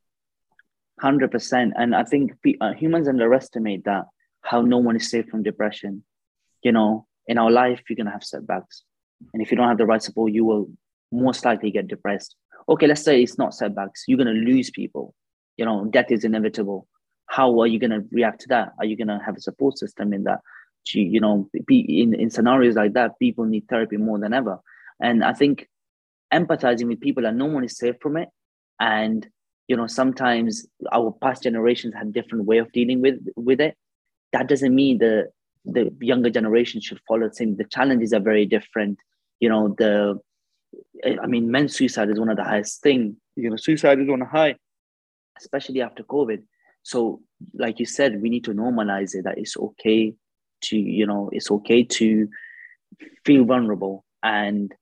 [1.04, 2.32] 100% and i think
[2.62, 4.06] uh, humans underestimate that
[4.42, 6.04] how no one is safe from depression.
[6.64, 8.84] You know in our life you're going to have setbacks.
[9.34, 10.70] And if you don't have the right support you will
[11.12, 12.36] most likely get depressed
[12.68, 15.14] okay, let's say it's not setbacks, you're going to lose people.
[15.58, 16.88] You know, death is inevitable.
[17.28, 18.74] How are you going to react to that?
[18.80, 20.40] Are you going to have a support system in that?
[20.94, 24.60] You know, in, in scenarios like that, people need therapy more than ever.
[25.00, 25.68] And I think
[26.34, 28.30] empathizing with people and no one is safe from it.
[28.80, 29.28] And,
[29.68, 33.76] you know, sometimes our past generations had different way of dealing with, with it.
[34.32, 35.30] That doesn't mean the,
[35.66, 37.56] the younger generation should follow the same.
[37.56, 39.00] The challenges are very different.
[39.40, 40.20] You know, the
[41.04, 43.18] I mean, men's suicide is one of the highest thing.
[43.36, 44.56] You know, suicide is on a high,
[45.38, 46.44] especially after COVID.
[46.84, 47.22] So,
[47.54, 49.24] like you said, we need to normalize it.
[49.24, 50.14] That it's okay
[50.62, 52.30] to, you know, it's okay to
[53.26, 54.74] feel vulnerable, and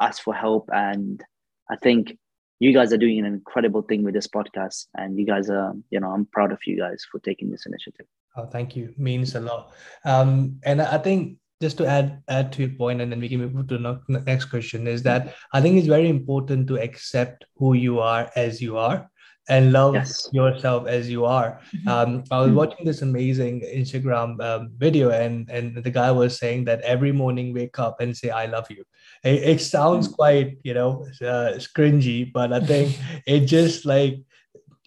[0.00, 0.68] ask for help.
[0.72, 1.22] And
[1.70, 2.18] I think
[2.60, 4.86] you guys are doing an incredible thing with this podcast.
[4.94, 8.06] And you guys are, you know, I'm proud of you guys for taking this initiative.
[8.36, 8.94] Oh, thank you.
[8.96, 9.72] Means a lot.
[10.04, 13.40] Um, and I think just to add add to your point, and then we can
[13.40, 17.72] move to the next question is that I think it's very important to accept who
[17.74, 19.08] you are as you are
[19.48, 20.28] and love yes.
[20.32, 21.60] yourself as you are.
[21.74, 21.88] Mm-hmm.
[21.88, 22.56] Um, I was mm-hmm.
[22.56, 27.54] watching this amazing Instagram um, video, and and the guy was saying that every morning
[27.54, 28.84] wake up and say I love you.
[29.24, 30.14] It, it sounds mm-hmm.
[30.14, 34.18] quite you know uh, cringy, but I think it just like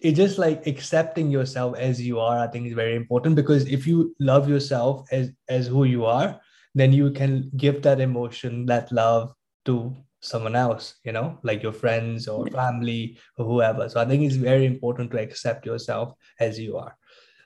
[0.00, 2.38] it just like accepting yourself as you are.
[2.38, 6.40] I think is very important because if you love yourself as as who you are,
[6.76, 9.34] then you can give that emotion, that love
[9.64, 13.88] to someone else you know like your friends or family or whoever.
[13.88, 16.96] So i think it's very important to accept yourself as you are.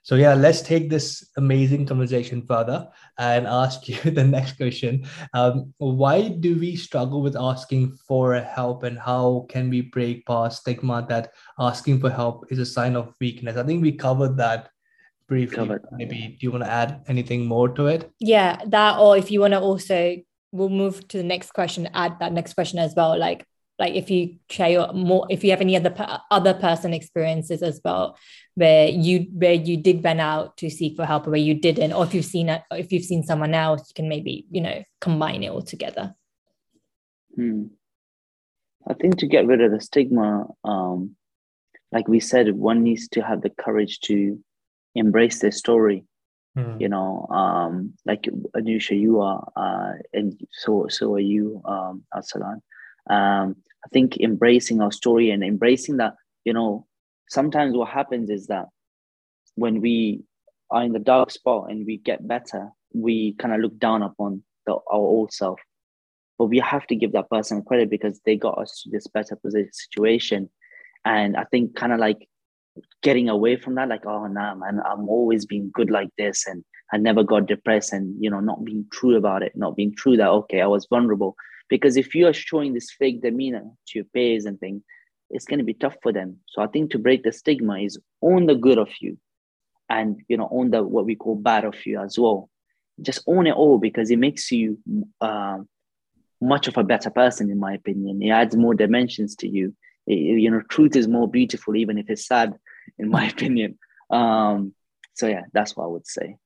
[0.03, 2.89] So yeah let's take this amazing conversation further
[3.19, 5.05] and ask you the next question.
[5.35, 10.63] Um, why do we struggle with asking for help and how can we break past
[10.63, 13.57] stigma that asking for help is a sign of weakness?
[13.57, 14.71] I think we covered that
[15.31, 15.87] briefly covered.
[15.93, 19.41] maybe do you want to add anything more to it yeah that or if you
[19.41, 20.17] want to also
[20.51, 23.47] we'll move to the next question add that next question as well like
[23.79, 25.95] like if you share your more if you have any other
[26.33, 28.19] other person experiences as well
[28.57, 31.93] where you where you did run out to seek for help or where you didn't
[31.93, 34.83] or if you've seen it if you've seen someone else you can maybe you know
[35.01, 36.13] combine it all together
[37.37, 37.67] hmm.
[38.89, 41.15] i think to get rid of the stigma um
[41.93, 44.43] like we said one needs to have the courage to
[44.95, 46.05] embrace their story
[46.57, 46.81] Mm.
[46.81, 48.23] You know, um, like
[48.57, 52.61] Anusha, you are, uh, and so so are you, um, Arsalan.
[53.09, 56.87] Um, I think embracing our story and embracing that, you know,
[57.29, 58.67] sometimes what happens is that
[59.55, 60.23] when we
[60.71, 64.43] are in the dark spot and we get better, we kind of look down upon
[64.67, 65.61] the, our old self.
[66.37, 69.37] But we have to give that person credit because they got us to this better
[69.37, 70.51] position situation.
[71.05, 72.29] And I think kind of like
[73.03, 76.65] getting away from that like oh nah man i'm always being good like this and
[76.93, 80.17] i never got depressed and you know not being true about it not being true
[80.17, 81.37] that okay i was vulnerable.
[81.69, 84.83] Because if you are showing this fake demeanor to your peers and things
[85.33, 86.39] it's going to be tough for them.
[86.49, 89.19] So i think to break the stigma is own the good of you
[89.89, 92.49] and you know own the what we call bad of you as well.
[93.03, 94.79] Just own it all because it makes you
[95.21, 95.59] uh,
[96.41, 98.23] much of a better person in my opinion.
[98.23, 99.75] It adds more dimensions to you.
[100.07, 102.55] You know truth is more beautiful even if it's sad
[102.99, 103.79] in my opinion
[104.11, 104.75] um
[105.15, 106.37] so yeah that's what i would say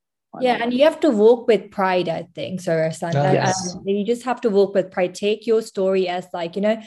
[0.41, 3.15] yeah and you have to walk with pride i think so Arsan.
[3.15, 3.75] Uh, yes.
[3.75, 6.81] Um, you just have to walk with pride take your story as like you know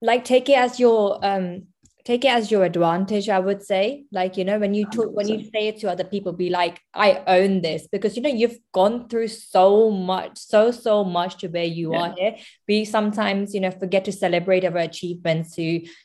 [0.00, 1.66] like take it as your um
[2.08, 5.12] take it as your advantage i would say like you know when you talk 100%.
[5.12, 8.30] when you say it to other people be like i own this because you know
[8.30, 12.00] you've gone through so much so so much to where you yeah.
[12.00, 12.34] are here
[12.66, 15.62] we sometimes you know forget to celebrate our achievements to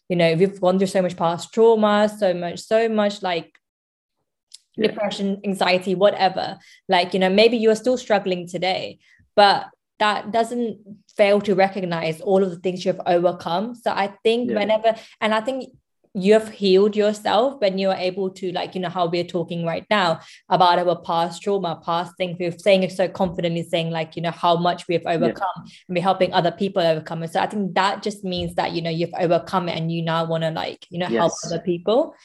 [0.09, 3.57] you know we've gone through so much past trauma so much so much like
[4.75, 4.87] yeah.
[4.87, 8.99] depression anxiety whatever like you know maybe you're still struggling today
[9.37, 10.79] but that doesn't
[11.15, 13.75] fail to recognize all of the things you've overcome.
[13.75, 14.57] So I think yeah.
[14.57, 15.69] whenever, and I think
[16.13, 20.19] you've healed yourself when you're able to like you know how we're talking right now
[20.49, 22.37] about our past trauma past things.
[22.39, 25.73] We're saying it so confidently saying like you know how much we've overcome yeah.
[25.87, 27.33] and we're helping other people overcome it.
[27.33, 30.25] So i think that just means that you know you've overcome it and you now
[30.25, 31.19] want to like you know yes.
[31.19, 32.15] help other people.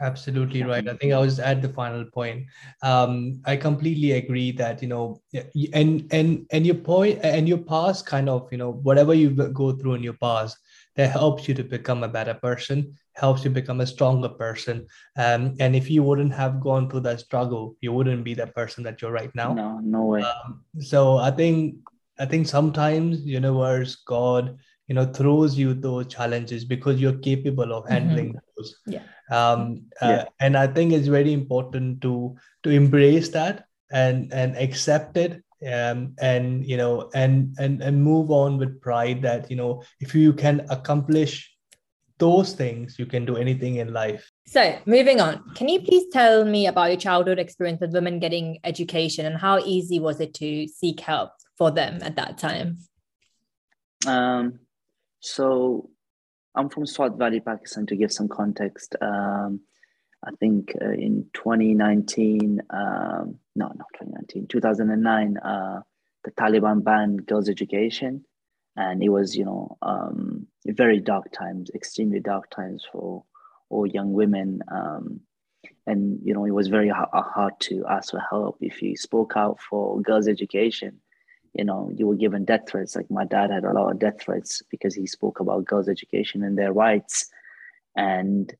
[0.00, 0.88] Absolutely right.
[0.88, 2.46] I think i was at the final point.
[2.82, 5.20] Um i completely agree that you know
[5.72, 9.72] and and and your point and your past kind of you know whatever you go
[9.72, 10.58] through in your past
[10.96, 15.54] that helps you to become a better person helps you become a stronger person um,
[15.60, 19.00] and if you wouldn't have gone through that struggle you wouldn't be the person that
[19.00, 21.76] you're right now no no way um, so i think
[22.18, 27.84] i think sometimes universe god you know throws you those challenges because you're capable of
[27.84, 27.92] mm-hmm.
[27.92, 28.38] handling mm-hmm.
[28.56, 30.24] those yeah um uh, yeah.
[30.40, 36.14] and i think it's very important to to embrace that and and accept it um,
[36.20, 40.32] and you know and and and move on with pride that you know if you
[40.32, 41.50] can accomplish
[42.18, 44.30] those things you can do anything in life.
[44.46, 48.58] So moving on can you please tell me about your childhood experience with women getting
[48.64, 52.78] education and how easy was it to seek help for them at that time?
[54.06, 54.60] Um
[55.20, 55.90] so
[56.54, 58.94] i'm from swat valley pakistan to give some context.
[59.00, 59.60] Um
[60.26, 65.82] I think uh, in 2019, um, no, not 2019, 2009, uh,
[66.24, 68.24] the Taliban banned girls' education.
[68.76, 73.24] And it was, you know, um, very dark times, extremely dark times for
[73.68, 74.62] all young women.
[74.70, 75.20] Um,
[75.86, 78.58] and, you know, it was very hard, hard to ask for help.
[78.60, 81.00] If you spoke out for girls' education,
[81.52, 82.96] you know, you were given death threats.
[82.96, 86.42] Like my dad had a lot of death threats because he spoke about girls' education
[86.42, 87.30] and their rights.
[87.96, 88.52] And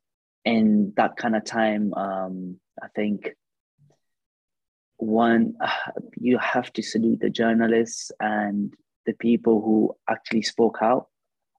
[0.45, 3.31] in that kind of time, um, I think
[4.97, 5.55] one,
[6.17, 8.75] you have to salute the journalists and
[9.07, 11.09] the people who actually spoke out.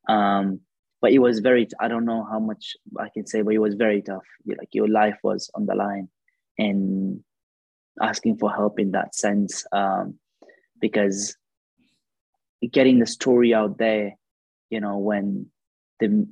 [0.07, 0.61] Um,
[1.01, 3.75] but it was very, I don't know how much I can say, but it was
[3.75, 4.25] very tough.
[4.45, 6.09] Like your life was on the line
[6.57, 7.23] and
[8.01, 9.65] asking for help in that sense.
[9.71, 10.15] Um,
[10.79, 11.35] because
[12.71, 14.13] getting the story out there,
[14.69, 15.47] you know, when
[15.99, 16.27] the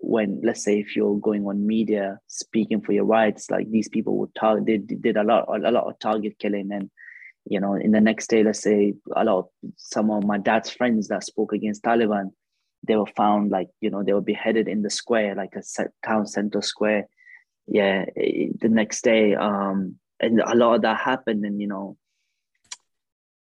[0.00, 4.16] when let's say if you're going on media speaking for your rights, like these people
[4.18, 6.70] would target they did a lot a lot of target killing.
[6.72, 6.90] And
[7.46, 10.70] you know in the next day let's say a lot of some of my dad's
[10.70, 12.30] friends that spoke against Taliban
[12.86, 15.62] they were found like you know they were beheaded in the square like a
[16.06, 17.06] town center square.
[17.66, 21.44] Yeah the next day um and a lot of that happened.
[21.44, 21.96] And you know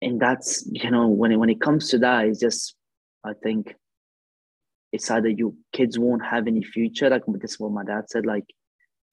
[0.01, 2.75] and that's you know when it, when it comes to that it's just
[3.23, 3.75] i think
[4.91, 8.25] it's either you kids won't have any future like this is what my dad said
[8.25, 8.45] like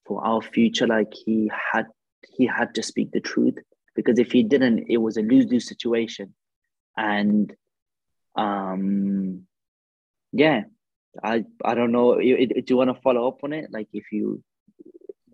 [0.06, 1.86] for our future like he had
[2.28, 3.58] he had to speak the truth.
[3.94, 6.34] Because if he didn't it was a lose-lose situation.
[6.96, 7.54] And
[8.36, 9.46] um
[10.32, 10.62] yeah
[11.22, 12.16] i i don't know.
[12.16, 13.70] Do you want to follow up on it?
[13.70, 14.42] Like if you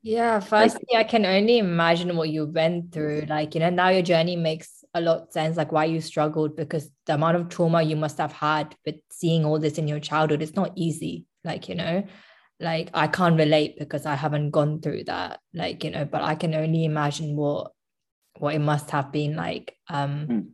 [0.03, 3.26] yeah, firstly, like, I can only imagine what you went through.
[3.29, 6.90] Like, you know, now your journey makes a lot sense, like why you struggled, because
[7.07, 10.42] the amount of trauma you must have had with seeing all this in your childhood,
[10.42, 11.26] it's not easy.
[11.44, 12.05] Like, you know,
[12.59, 15.40] like I can't relate because I haven't gone through that.
[15.55, 17.72] Like, you know, but I can only imagine what
[18.38, 19.74] what it must have been like.
[19.88, 20.46] Um mm.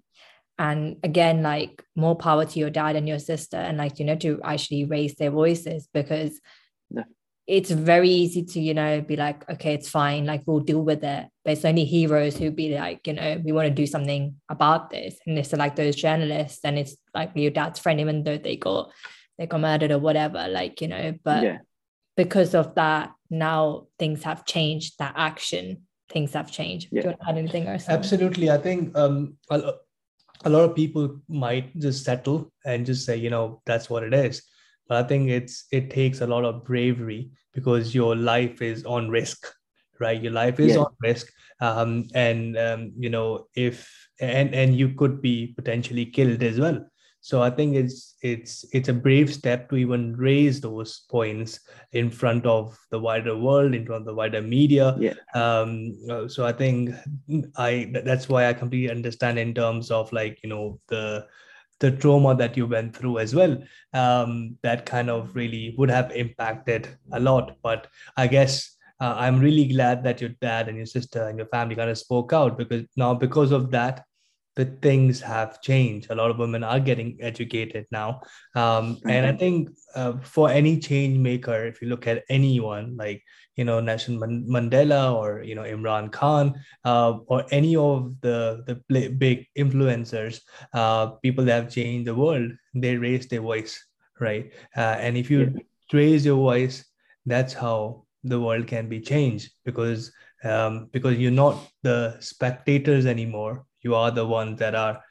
[0.58, 4.16] and again, like more power to your dad and your sister, and like, you know,
[4.16, 6.40] to actually raise their voices because
[6.90, 7.04] yeah
[7.46, 11.04] it's very easy to you know be like okay it's fine like we'll deal with
[11.04, 11.26] it.
[11.44, 14.90] But it's only heroes who be like you know we want to do something about
[14.90, 15.18] this.
[15.26, 18.90] And it's like those journalists and it's like your dad's friend even though they got
[19.38, 21.58] they got murdered or whatever like you know but yeah.
[22.16, 26.88] because of that now things have changed that action things have changed.
[26.90, 27.02] Yeah.
[27.02, 28.50] do you want to add anything or absolutely.
[28.50, 29.74] I think um a,
[30.44, 34.14] a lot of people might just settle and just say you know that's what it
[34.14, 34.42] is
[34.88, 39.08] but I think it's it takes a lot of bravery because your life is on
[39.08, 39.46] risk,
[40.00, 40.20] right?
[40.20, 40.82] Your life is yeah.
[40.82, 46.42] on risk, um, and um, you know if and and you could be potentially killed
[46.42, 46.84] as well.
[47.26, 51.58] So I think it's it's it's a brave step to even raise those points
[51.90, 54.96] in front of the wider world, in front of the wider media.
[55.00, 55.14] Yeah.
[55.34, 55.96] Um,
[56.28, 56.94] so I think
[57.56, 61.26] I that's why I completely understand in terms of like you know the
[61.80, 63.56] the trauma that you went through as well
[63.92, 67.56] um, that kind of really would have impacted a lot.
[67.62, 71.48] But i guess uh, i'm really glad that your dad and your sister and your
[71.48, 74.04] family kind of spoke out because now because of that
[74.56, 76.10] the things have changed.
[76.10, 78.22] A lot of women are getting educated now.
[78.54, 79.10] Um, mm-hmm.
[79.10, 83.22] And I think uh, for any change maker, if you look at anyone like,
[83.56, 89.10] you know, Nelson Mandela or, you know, Imran Khan uh, or any of the, the
[89.10, 90.40] big influencers,
[90.72, 93.82] uh, people that have changed the world, they raise their voice,
[94.20, 94.52] right?
[94.76, 95.60] Uh, and if you yeah.
[95.92, 96.84] raise your voice,
[97.26, 100.12] that's how the world can be changed because
[100.44, 105.02] um, because you're not the spectators anymore you are the ones that are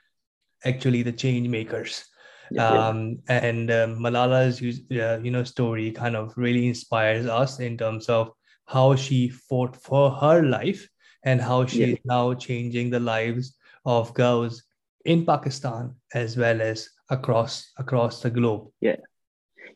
[0.64, 2.06] actually the change makers.
[2.52, 7.76] Yeah, um, and um, malala's uh, you know story kind of really inspires us in
[7.76, 8.32] terms of
[8.68, 10.88] how she fought for her life
[11.24, 11.88] and how she yeah.
[11.88, 14.64] is now changing the lives of girls
[15.06, 18.70] in pakistan as well as across across the globe.
[18.82, 18.98] Yeah.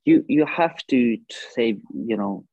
[0.05, 1.17] You you have to
[1.53, 2.45] save you know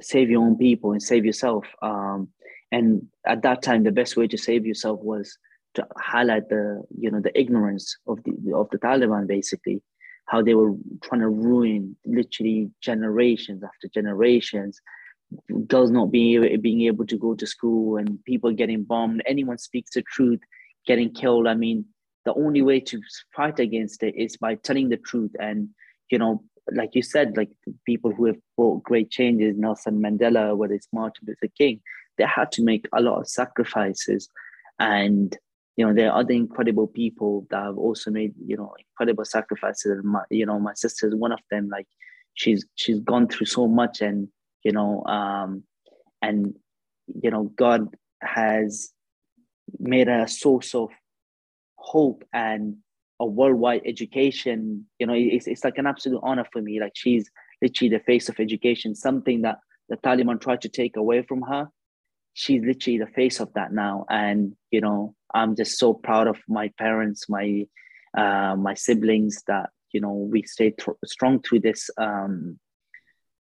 [0.00, 1.66] save your own people and save yourself.
[1.82, 2.28] Um,
[2.72, 5.38] and at that time the best way to save yourself was
[5.74, 9.82] to highlight the you know the ignorance of the of the Taliban basically.
[10.26, 14.80] How they were trying to ruin literally generations after generations
[15.66, 19.22] girls not being being able to go to school and people getting bombed.
[19.26, 20.40] Anyone speaks the truth
[20.86, 21.46] getting killed.
[21.46, 21.84] I mean
[22.24, 23.00] the only way to
[23.34, 25.32] fight against it is by telling the truth.
[25.40, 25.70] And
[26.10, 27.50] you know like you said like
[27.84, 31.80] people who have brought great changes nelson mandela whether it's martin luther king
[32.22, 34.28] they had to make a lot of sacrifices
[34.78, 35.36] and
[35.76, 40.00] you know, there are other incredible people that have also made, you know, incredible sacrifices.
[40.04, 41.68] My, you know, my sister is one of them.
[41.70, 41.86] Like
[42.34, 44.28] she's she's gone through so much and,
[44.64, 45.62] you know, um,
[46.20, 46.54] and
[47.06, 47.88] you know, God
[48.20, 48.90] has
[49.78, 50.90] made her a source of
[51.76, 52.76] hope and
[53.18, 54.86] a worldwide education.
[54.98, 56.80] You know, it's, it's like an absolute honor for me.
[56.80, 57.30] Like she's
[57.62, 59.58] literally the face of education, something that
[59.88, 61.68] the Taliban tried to take away from her.
[62.34, 64.06] She's literally the face of that now.
[64.08, 67.66] And, you know, I'm just so proud of my parents, my,
[68.16, 72.58] uh, my siblings that, you know, we stayed th- strong through this, um,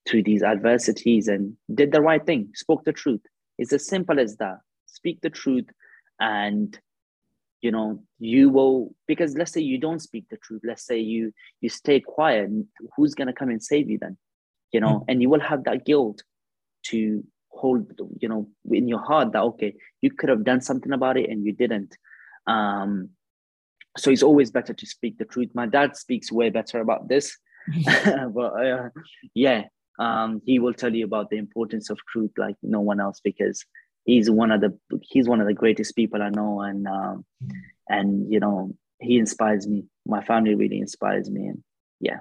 [0.08, 3.20] through these adversities and did the right thing, spoke the truth.
[3.58, 4.58] It's as simple as that.
[4.86, 5.66] Speak the truth
[6.18, 6.78] and
[7.62, 11.32] you know you will because let's say you don't speak the truth let's say you
[11.60, 12.48] you stay quiet
[12.96, 14.16] who's going to come and save you then
[14.72, 15.10] you know mm-hmm.
[15.10, 16.22] and you will have that guilt
[16.82, 21.16] to hold you know in your heart that okay you could have done something about
[21.16, 21.96] it and you didn't.
[22.46, 23.10] Um
[23.98, 25.50] so it's always better to speak the truth.
[25.52, 27.36] My dad speaks way better about this.
[28.34, 28.88] But uh,
[29.34, 29.64] yeah
[29.98, 33.66] um he will tell you about the importance of truth like no one else because
[34.04, 37.24] he's one of the he's one of the greatest people I know, and um,
[37.88, 39.84] and you know he inspires me.
[40.06, 41.62] My family really inspires me, and
[42.00, 42.20] yeah,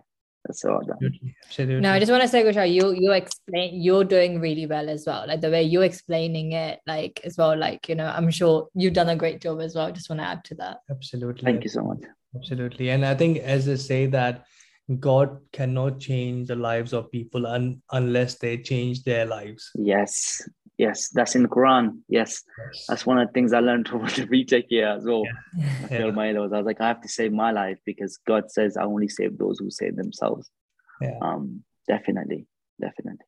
[0.49, 0.81] that's all.
[0.81, 1.35] Absolutely.
[1.45, 1.81] Absolutely.
[1.81, 5.05] No, I just want to say, Khushal, you you explain you're doing really well as
[5.05, 5.25] well.
[5.27, 7.55] Like the way you're explaining it, like as well.
[7.55, 9.85] Like you know, I'm sure you've done a great job as well.
[9.87, 10.77] I just want to add to that.
[10.89, 11.43] Absolutely.
[11.43, 11.99] Thank you so much.
[12.35, 14.45] Absolutely, and I think as they say that.
[14.99, 19.69] God cannot change the lives of people un- unless they change their lives.
[19.75, 20.41] Yes,
[20.79, 21.99] Yes, that's in the Quran.
[22.07, 22.41] Yes.
[22.57, 22.85] yes.
[22.87, 25.23] That's one of the things I learned over the retake here as well.
[25.25, 25.67] Yeah.
[25.83, 26.11] I feel yeah.
[26.11, 29.09] my I was like, I have to save my life because God says I only
[29.09, 30.49] save those who save themselves.
[31.01, 31.19] Yeah.
[31.21, 32.47] Um, definitely.
[32.79, 33.25] Definitely.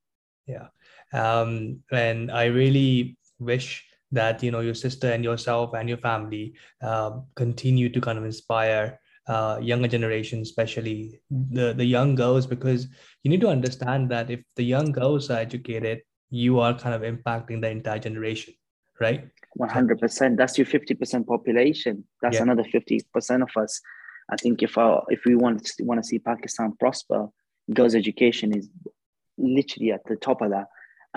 [0.47, 0.67] Yeah.
[1.11, 6.53] Um, and I really wish that you know your sister and yourself and your family
[6.81, 8.97] uh, continue to kind of inspire
[9.27, 12.87] uh, younger generation, especially the the young girls, because
[13.23, 17.01] you need to understand that if the young girls are educated, you are kind of
[17.01, 18.53] impacting the entire generation,
[18.99, 19.27] right?
[19.59, 20.37] 100%.
[20.37, 22.05] That's your 50% population.
[22.21, 22.43] That's yeah.
[22.43, 23.81] another 50% of us.
[24.31, 27.27] I think if our, if we want to want to see Pakistan prosper,
[27.73, 28.69] girls' education is
[29.37, 30.67] literally at the top of that.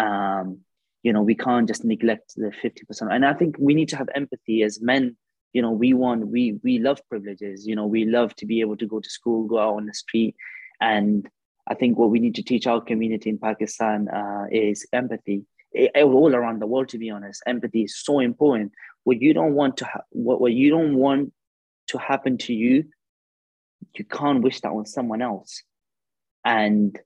[0.02, 0.58] Um,
[1.04, 3.14] you know, we can't just neglect the 50%.
[3.14, 5.16] And I think we need to have empathy as men.
[5.52, 7.64] You know, we want, we we love privileges.
[7.66, 9.94] You know, we love to be able to go to school, go out on the
[9.94, 10.34] street,
[10.80, 11.28] and
[11.66, 15.44] I think what we need to teach our community in Pakistan uh, is empathy.
[15.96, 18.72] all around the world, to be honest, empathy is so important.
[19.04, 21.32] What you don't want to ha- what, what you don't want
[21.88, 22.84] to happen to you,
[23.94, 25.62] you can't wish that on someone else.
[26.44, 26.98] And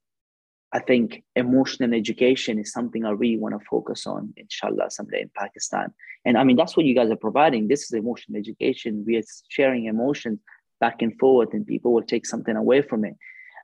[0.73, 5.31] I think emotional education is something I really want to focus on, inshallah, someday in
[5.35, 5.95] Pakistan.
[6.25, 7.69] And I mean, that's what you guys are providing.
[7.69, 9.05] This is emotional education.
[9.07, 10.41] We are sharing emotions
[10.81, 13.15] back and forth, and people will take something away from it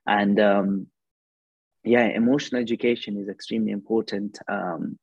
[0.07, 0.87] and um,
[1.85, 4.99] yeah emotional education is extremely important um,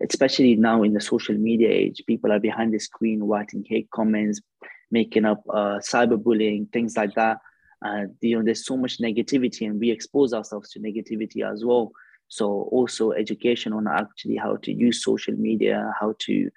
[0.00, 2.02] especially now in the social media age.
[2.06, 4.40] People are behind the screen writing hate comments
[4.90, 7.38] making up uh, cyberbullying things like that.
[7.84, 11.92] Uh, you know there's so much negativity and we expose ourselves to negativity as well.
[12.28, 16.50] So also education on actually how to use social media how to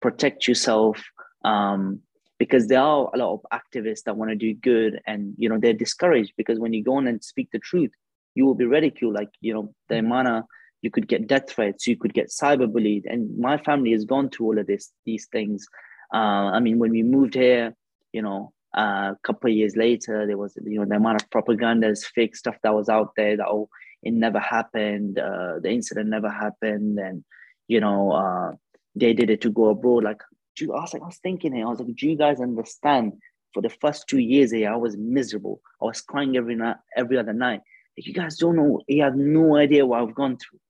[0.00, 1.02] protect yourself
[1.44, 2.00] um,
[2.38, 5.58] because there are a lot of activists that want to do good and you know
[5.58, 7.90] they're discouraged because when you go on and speak the truth
[8.34, 9.14] you will be ridiculed.
[9.14, 10.44] Like you know the mana
[10.82, 14.46] you could get death threats you could get cyberbullied and my family has gone through
[14.46, 15.66] all of this these things.
[16.14, 17.74] Uh, i mean when we moved here
[18.12, 21.30] you know uh, a couple of years later there was you know the amount of
[21.30, 23.68] propaganda fake stuff that was out there that oh
[24.02, 27.24] it never happened uh, the incident never happened and
[27.66, 28.52] you know uh,
[28.98, 30.04] they did it to go abroad.
[30.04, 30.22] Like
[30.58, 33.12] do I was like, I was thinking here, I was like, do you guys understand?
[33.54, 35.62] For the first two years here, I was miserable.
[35.80, 37.60] I was crying every night, every other night.
[37.96, 40.60] Like, you guys don't know, you have no idea what I've gone through.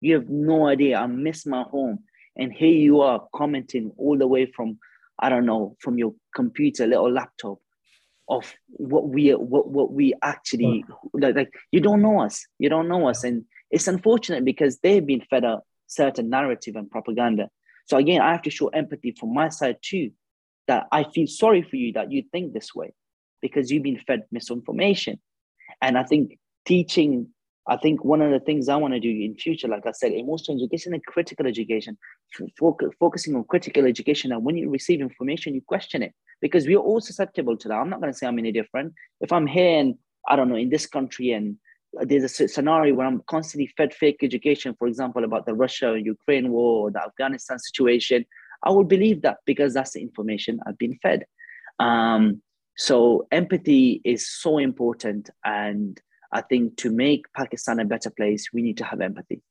[0.00, 0.98] You have no idea.
[0.98, 2.00] I miss my home.
[2.36, 4.78] And here you are commenting all the way from,
[5.18, 7.58] I don't know, from your computer, little laptop
[8.28, 10.84] of what we what what we actually
[11.14, 15.06] like, like you don't know us you don't know us and it's unfortunate because they've
[15.06, 17.48] been fed a certain narrative and propaganda
[17.88, 20.10] so again, I have to show empathy from my side too,
[20.66, 22.92] that I feel sorry for you that you think this way
[23.40, 25.18] because you've been fed misinformation.
[25.80, 27.28] And I think teaching,
[27.66, 30.12] I think one of the things I want to do in future, like I said,
[30.12, 31.96] emotional education and critical education,
[32.58, 34.32] focus, focusing on critical education.
[34.32, 36.12] And when you receive information, you question it
[36.42, 37.74] because we're all susceptible to that.
[37.74, 38.92] I'm not going to say I'm any different.
[39.22, 39.94] If I'm here and
[40.28, 41.56] I don't know, in this country and
[41.92, 46.50] there's a scenario where I'm constantly fed fake education, for example, about the Russia Ukraine
[46.50, 48.24] war or the Afghanistan situation,
[48.62, 51.24] I will believe that because that's the information I've been fed.
[51.78, 52.42] Um,
[52.76, 56.00] so empathy is so important, and
[56.32, 59.42] I think to make Pakistan a better place, we need to have empathy.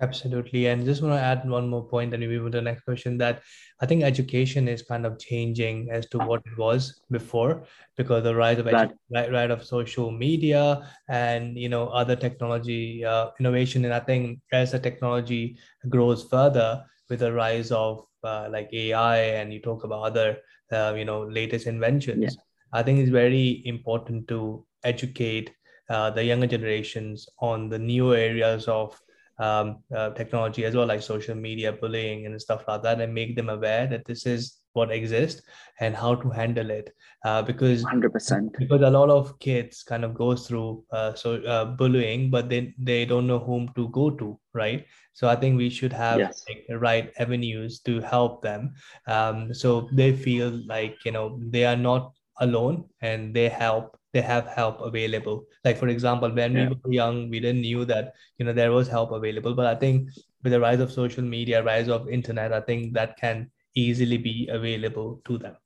[0.00, 0.66] Absolutely.
[0.66, 3.16] And just want to add one more point and we move to the next question
[3.18, 3.42] that
[3.80, 7.64] I think education is kind of changing as to what it was before
[7.96, 13.30] because the rise of edu- right, of social media and you know other technology uh,
[13.40, 13.86] innovation.
[13.86, 15.56] And I think as the technology
[15.88, 20.38] grows further, with the rise of uh, like ai and you talk about other
[20.72, 22.42] uh, you know latest inventions yeah.
[22.72, 25.52] i think it's very important to educate
[25.88, 29.00] uh, the younger generations on the new areas of
[29.38, 33.36] um, uh, technology as well, like social media, bullying, and stuff like that, and make
[33.36, 35.42] them aware that this is what exists
[35.80, 36.94] and how to handle it.
[37.24, 41.64] Uh, because 100% because a lot of kids kind of goes through uh, so uh,
[41.64, 44.86] bullying, but then they don't know whom to go to, right?
[45.12, 46.44] So I think we should have yes.
[46.48, 48.74] like, the right avenues to help them,
[49.06, 54.22] um, so they feel like you know they are not alone and they help they
[54.22, 55.44] have help available.
[55.64, 56.68] Like for example when yeah.
[56.70, 59.54] we were young we didn't knew that you know there was help available.
[59.60, 60.08] But i think
[60.42, 63.50] with the rise of social media rise of internet i think that can
[63.84, 65.56] easily be available to them.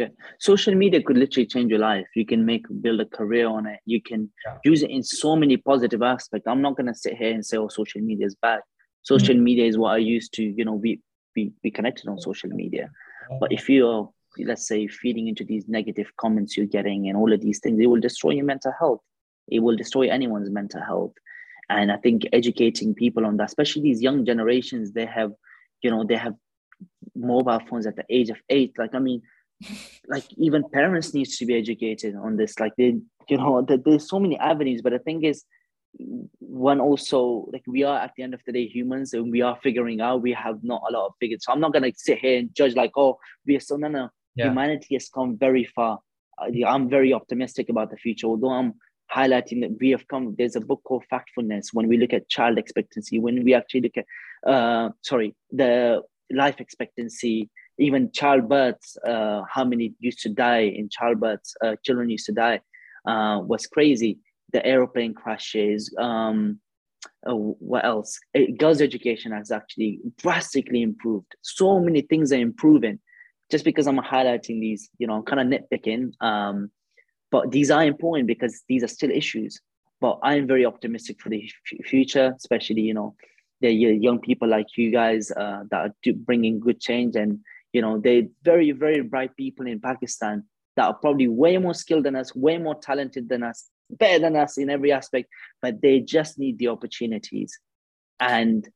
[0.00, 0.10] Yeah.
[0.38, 2.06] Social media could literally change your life.
[2.14, 3.80] You can make build a career on it.
[3.94, 4.58] You can yeah.
[4.70, 6.46] use it in so many positive aspects.
[6.46, 8.60] I'm not going to sit here and say oh social media is bad.
[9.02, 9.50] Social mm-hmm.
[9.50, 11.00] media is what i used to you know be
[11.34, 12.90] be, be connected on social media.
[13.40, 14.10] But if you're
[14.44, 17.86] let's say feeding into these negative comments you're getting and all of these things it
[17.86, 19.00] will destroy your mental health.
[19.48, 21.12] It will destroy anyone's mental health.
[21.70, 25.32] And i think educating people on that especially these young generations they have
[25.82, 26.34] you know they have
[27.14, 28.72] mobile phones at the age of eight.
[28.78, 29.22] Like i mean
[30.08, 32.58] like even parents needs to be educated on this.
[32.60, 34.82] Like they you know that there's so many avenues.
[34.82, 35.44] But the thing is
[36.38, 39.58] one also like we are at the end of the day humans and we are
[39.62, 41.44] figuring out we have not a lot of figures.
[41.44, 43.88] So i'm not going to sit here and judge like oh we are so no
[43.88, 44.48] no yeah.
[44.48, 46.00] humanity has come very far.
[46.66, 48.74] I'm very optimistic about the future, although I'm
[49.14, 50.34] highlighting that we have come.
[50.36, 53.96] There's a book called Factfulness when we look at child expectancy, when we actually look
[53.96, 54.06] at,
[54.48, 61.54] uh, sorry, the life expectancy, even childbirths, uh, how many used to die in childbirths,
[61.64, 62.60] uh, children used to die,
[63.06, 64.18] uh, was crazy.
[64.52, 66.60] The aeroplane crashes, um,
[67.28, 68.18] uh, what else?
[68.58, 71.34] girls' education has actually drastically improved.
[71.42, 72.98] So many things are improving
[73.50, 76.12] just because I'm highlighting these, you know, I'm kind of nitpicking.
[76.20, 76.70] Um,
[77.30, 79.60] but these are important because these are still issues.
[80.00, 83.14] But I'm very optimistic for the f- future, especially, you know,
[83.60, 87.16] the young people like you guys uh, that are bringing good change.
[87.16, 87.40] And,
[87.72, 90.44] you know, they're very, very bright people in Pakistan
[90.76, 94.36] that are probably way more skilled than us, way more talented than us, better than
[94.36, 95.28] us in every aspect,
[95.60, 97.58] but they just need the opportunities.
[98.20, 98.68] And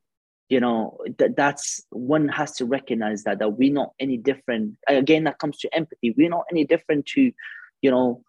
[0.52, 4.76] you know that that's one has to recognize that that we're not any different.
[4.86, 6.14] Again that comes to empathy.
[6.14, 7.32] We're not any different to
[7.80, 8.22] you know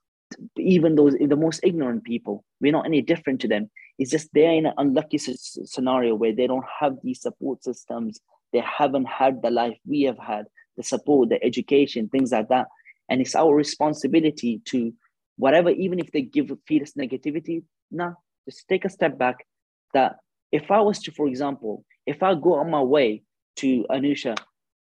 [0.57, 2.45] even those the most ignorant people.
[2.61, 3.69] We're not any different to them.
[3.99, 8.21] It's just they're in an unlucky scenario where they don't have these support systems.
[8.53, 10.45] They haven't had the life we have had
[10.78, 12.67] the support the education things like that.
[13.09, 14.93] And it's our responsibility to
[15.36, 18.13] whatever even if they give feed us negativity nah
[18.47, 19.45] just take a step back.
[19.93, 20.15] That
[20.51, 23.23] if i was to for example if I go on my way
[23.57, 24.37] to Anusha,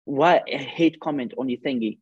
[0.04, 1.98] why a hate comment on your thingy,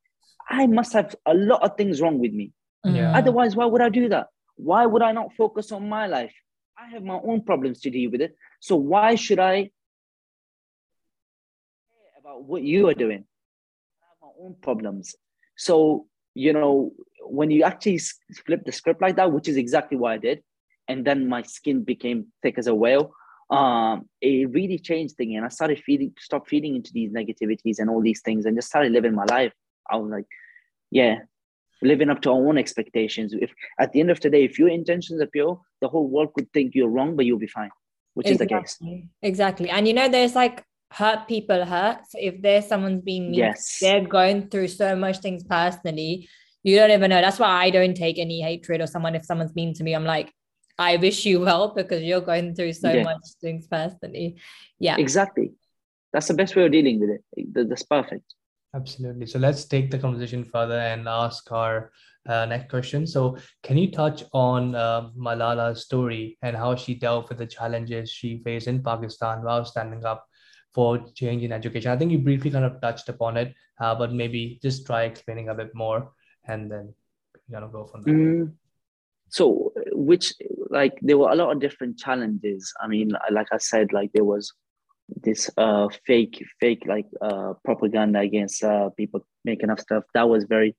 [0.49, 2.53] I must have a lot of things wrong with me.
[2.87, 2.97] Mm.
[2.97, 3.17] Yeah.
[3.17, 4.29] Otherwise, why would I do that?
[4.57, 6.35] Why would I not focus on my life?
[6.79, 8.35] I have my own problems to deal with it.
[8.61, 9.71] So why should I care
[12.21, 13.25] about what you are doing?
[14.03, 15.15] I have my own problems.
[15.57, 16.93] So, you know,
[17.23, 18.01] when you actually
[18.47, 20.43] flip the script like that, which is exactly what I did,
[20.87, 23.13] and then my skin became thick as a whale,
[23.51, 25.37] um, it really changed things.
[25.37, 28.69] And I started feeding, stop feeding into these negativities and all these things, and just
[28.69, 29.53] started living my life.
[29.91, 30.27] I was like,
[30.91, 31.21] yeah,
[31.83, 33.33] living up to our own expectations.
[33.33, 36.35] If at the end of the day, if your intentions are pure, the whole world
[36.35, 37.71] could think you're wrong, but you'll be fine,
[38.15, 38.57] which exactly.
[38.57, 39.05] is the case.
[39.23, 39.71] Exactly.
[39.71, 42.01] And you know, there's like hurt people hurt.
[42.09, 43.79] So if there's someone's being mean, yes.
[43.81, 46.29] they're going through so much things personally.
[46.65, 47.21] You don't even know.
[47.21, 49.95] That's why I don't take any hatred or someone if someone's mean to me.
[49.95, 50.33] I'm like,
[50.79, 53.03] I wish you well because you're going through so yeah.
[53.03, 54.37] much things personally.
[54.79, 54.97] Yeah.
[54.97, 55.53] Exactly.
[56.13, 57.69] That's the best way of dealing with it.
[57.69, 58.35] That's perfect.
[58.75, 59.27] Absolutely.
[59.27, 61.91] So let's take the conversation further and ask our
[62.29, 63.07] uh, next question.
[63.07, 68.11] So, can you touch on uh, Malala's story and how she dealt with the challenges
[68.11, 70.27] she faced in Pakistan while standing up
[70.75, 71.91] for change in education?
[71.91, 75.49] I think you briefly kind of touched upon it, uh, but maybe just try explaining
[75.49, 76.13] a bit more
[76.47, 76.93] and then
[77.49, 78.15] you're gonna go from there.
[78.15, 78.53] Mm,
[79.31, 80.35] so, which
[80.71, 82.73] like there were a lot of different challenges.
[82.81, 84.53] I mean, like I said, like there was
[85.23, 90.05] this uh fake fake like uh propaganda against uh people making up stuff.
[90.15, 90.77] That was very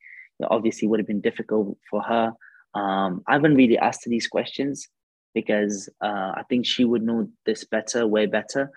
[0.49, 2.33] obviously would have been difficult for her.
[2.75, 4.87] Um i haven't really asked her these questions
[5.33, 8.69] because uh i think she would know this better way better.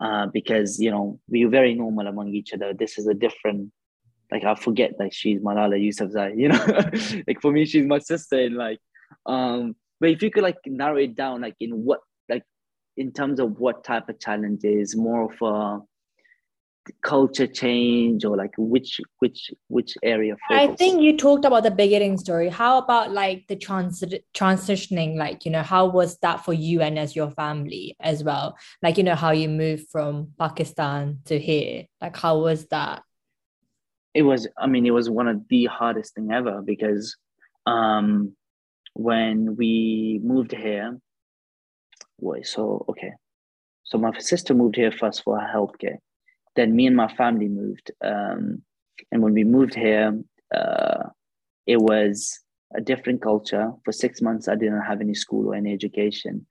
[0.00, 2.72] Uh because you know we are very normal among each other.
[2.72, 3.72] This is a different
[4.30, 7.22] like i forget like she's malala yousafzai you know?
[7.26, 8.78] Like for me she's my sister and like
[9.26, 12.42] um but if you could like narrow it down, like in what, like
[12.96, 15.80] in terms of what type of challenge is more of a,
[17.02, 22.16] culture change or like which which which area i think you talked about the beginning
[22.16, 22.48] story.
[22.48, 25.16] How about like the transi- transitioning?
[25.16, 28.56] Like you know how was that for you and as your family as well?
[28.82, 31.86] Like you know how you moved from pakistan to here.
[32.00, 33.02] Like how was that?
[34.14, 37.16] It was i mean it was one of the hardest thing ever because
[37.66, 38.34] um
[38.94, 40.98] when we moved here
[42.18, 43.12] wait so okay
[43.84, 45.98] so my sister moved here first for her healthcare
[46.56, 47.90] then me and my family moved.
[48.02, 48.62] Um,
[49.10, 50.20] and when we moved here,
[50.54, 51.04] uh,
[51.66, 52.40] it was
[52.74, 53.72] a different culture.
[53.84, 56.46] For six months, I didn't have any school or any education.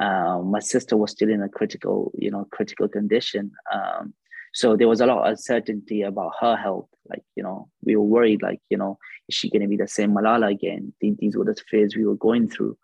[0.00, 3.52] Um, my sister was still in a critical, you know, critical condition.
[3.72, 4.14] Um,
[4.54, 6.88] so there was a lot of uncertainty about her health.
[7.08, 8.98] Like, you know, we were worried, like, you know,
[9.28, 10.92] is she going to be the same Malala again?
[11.00, 12.76] These were the fears we were going through.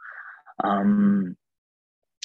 [0.62, 1.37] Um,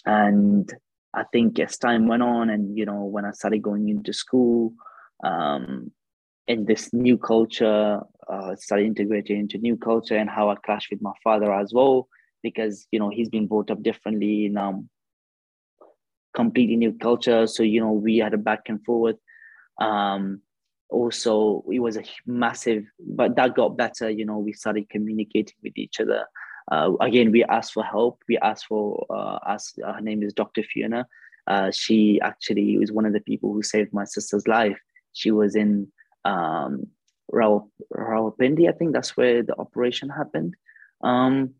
[0.06, 0.72] and
[1.14, 4.74] I think as time went on, and you know, when I started going into school,
[5.24, 5.92] um,
[6.48, 11.02] in this new culture, uh, started integrating into new culture, and how I clashed with
[11.02, 12.08] my father as well,
[12.42, 14.90] because you know he's been brought up differently in um,
[16.34, 17.46] completely new culture.
[17.48, 19.18] So you know, we had a back and forth.
[19.80, 20.42] Um,
[20.90, 24.10] also, it was a massive, but that got better.
[24.10, 26.26] You know, we started communicating with each other
[26.72, 28.24] uh, again, we asked for help.
[28.28, 30.64] We asked for, uh, asked, uh, her name is Dr.
[30.64, 31.08] Fiona.
[31.46, 34.80] Uh, she actually was one of the people who saved my sister's life.
[35.12, 35.92] She was in
[36.24, 36.88] um,
[37.34, 40.56] Rawalpindi, I think that's where the operation happened.
[41.04, 41.56] Um,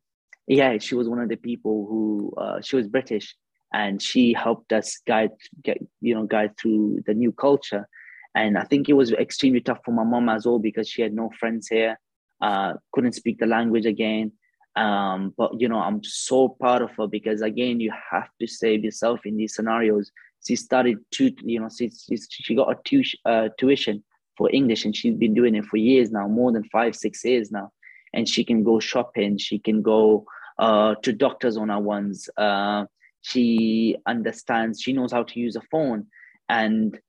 [0.48, 3.36] yeah, she was one of the people who, uh, she was British
[3.74, 7.88] and she helped us guide, get, you know, guide through the new culture.
[8.36, 11.14] And I think it was extremely tough for my mom as well because she had
[11.14, 12.00] no friends here,
[12.42, 14.32] uh, couldn't speak the language again.
[14.76, 18.84] Um, but you know i'm so proud of her because again you have to save
[18.84, 20.12] yourself in these scenarios.
[20.48, 24.04] She started to you know she, she, she got a uh, tuition
[24.36, 27.52] for english and she's been doing it for years now more than five six years
[27.52, 27.72] now.
[28.16, 29.38] And she can go shopping.
[29.38, 30.26] She can go
[30.60, 32.30] uh, to doctors on her ones.
[32.38, 32.86] Uh,
[33.22, 36.08] she understands she knows how to use a phone.
[36.50, 37.00] And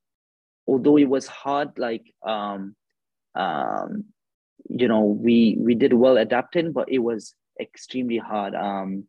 [0.67, 2.75] although it was hard like um,
[3.35, 4.05] um,
[4.69, 8.55] you know we we did well adapting but it was extremely hard.
[8.55, 9.05] Um,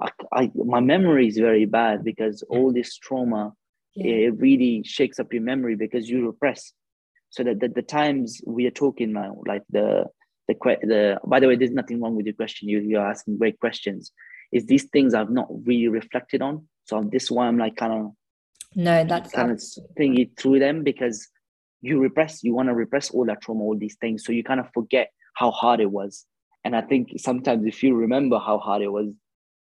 [0.00, 3.52] I, I, my memory is very bad because all this trauma
[3.94, 4.28] yeah.
[4.28, 6.72] it really shakes up your memory because you repress.
[7.30, 10.04] So that the, the times we are talking now, like the
[10.48, 12.68] the the by the way, there's nothing wrong with your question.
[12.68, 14.12] You you're asking great questions.
[14.52, 16.68] Is these things I've not really reflected on.
[16.84, 18.12] So this why I'm like kind of
[18.74, 19.62] no, that's kind of
[19.96, 21.28] thinking through them because
[21.80, 22.42] you repress.
[22.42, 24.24] You want to repress all that trauma, all these things.
[24.24, 26.24] So you kind of forget how hard it was.
[26.64, 29.08] And I think sometimes if you remember how hard it was,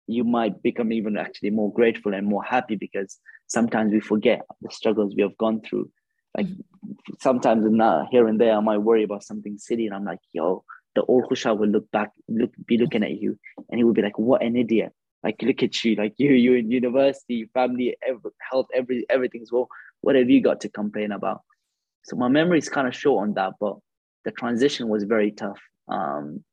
[0.08, 4.72] you might become even actually more grateful and more happy because sometimes we forget the
[4.72, 5.90] struggles we have gone through.
[6.36, 7.14] Like mm-hmm.
[7.22, 10.64] sometimes now here and there, I might worry about something silly, and I'm like, yo,
[10.96, 13.38] the old Khushal will look back, look, be looking at you,
[13.70, 14.94] and he will be like, what an idiot!
[15.24, 17.98] Like look at you, like you, you in university, family,
[18.50, 19.68] health, every everything's well.
[20.02, 21.42] What have you got to complain about?
[22.04, 23.76] So my memory is kind of short on that, but
[24.26, 25.60] the transition was very tough.
[25.88, 26.44] Um,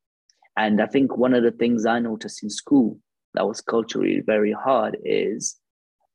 [0.56, 2.98] and I think one of the things I noticed in school
[3.34, 5.56] that was culturally very hard is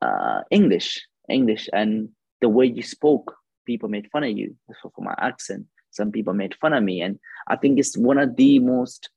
[0.01, 0.99] uh, English.
[1.29, 2.09] English and
[2.41, 3.35] the way you spoke,
[3.65, 5.65] people made fun of you for my accent.
[5.91, 9.09] Some people made fun of me, and I think it's one of the most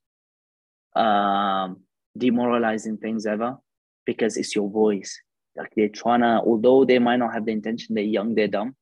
[0.95, 1.81] um,
[2.17, 3.57] demoralizing things ever
[4.05, 5.19] because it's your voice.
[5.57, 8.75] Like they're trying to, although they might not have the intention, they're young, they're dumb,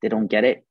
[0.00, 0.64] they don't get it,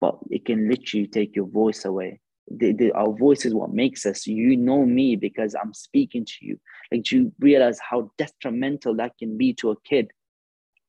[0.00, 4.06] but it can literally take your voice away the, the, our voice is what makes
[4.06, 4.26] us.
[4.26, 6.58] You know me because I'm speaking to you.
[6.90, 10.10] Like, do you realize how detrimental that can be to a kid?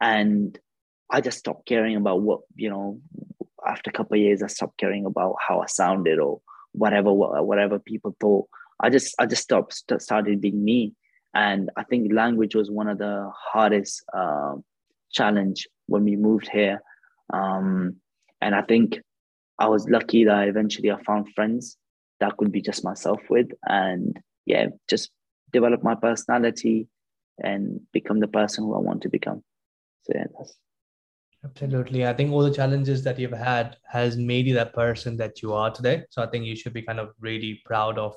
[0.01, 0.57] And
[1.09, 2.99] I just stopped caring about what, you know,
[3.67, 8.15] after a couple years, I stopped caring about how I sounded or whatever, whatever people
[8.19, 8.47] thought.
[8.79, 10.93] I just, I just stopped, started being me.
[11.33, 14.55] And I think language was one of the hardest uh,
[15.11, 16.81] challenge when we moved here.
[17.31, 17.97] Um,
[18.41, 18.99] and I think
[19.59, 21.77] I was lucky that eventually I found friends
[22.19, 25.11] that could be just myself with, and yeah, just
[25.53, 26.87] develop my personality
[27.41, 29.43] and become the person who I want to become.
[30.03, 30.57] So yeah, that's
[31.43, 32.05] Absolutely.
[32.05, 35.53] I think all the challenges that you've had has made you that person that you
[35.53, 36.03] are today.
[36.09, 38.13] So I think you should be kind of really proud of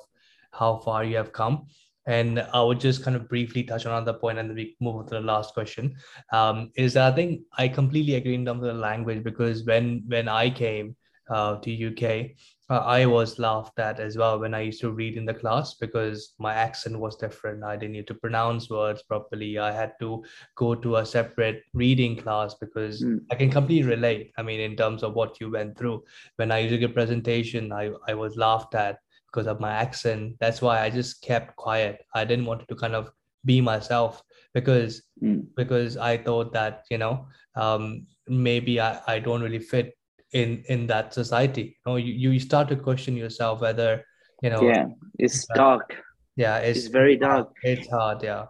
[0.53, 1.67] how far you have come.
[2.05, 4.97] And I would just kind of briefly touch on another point and then we move
[4.97, 5.95] on to the last question.
[6.33, 10.03] Um, is that I think I completely agree in terms of the language because when
[10.07, 10.97] when I came,
[11.29, 12.31] uh, to UK,
[12.69, 16.33] I was laughed at as well when I used to read in the class because
[16.39, 17.63] my accent was different.
[17.63, 19.59] I didn't need to pronounce words properly.
[19.59, 20.23] I had to
[20.55, 23.19] go to a separate reading class because mm.
[23.31, 24.31] I can completely relate.
[24.37, 26.03] I mean, in terms of what you went through.
[26.37, 28.99] When I used to give presentation, I, I was laughed at
[29.33, 30.35] because of my accent.
[30.39, 32.05] That's why I just kept quiet.
[32.13, 33.11] I didn't want to kind of
[33.45, 34.21] be myself
[34.53, 35.45] because mm.
[35.55, 39.97] because I thought that, you know, um, maybe I, I don't really fit
[40.33, 41.77] in in that society.
[41.85, 44.05] You know you, you start to question yourself whether
[44.41, 44.85] you know yeah
[45.19, 45.97] it's uh, dark.
[46.35, 47.51] Yeah it's, it's very dark.
[47.63, 48.45] It's hard yeah.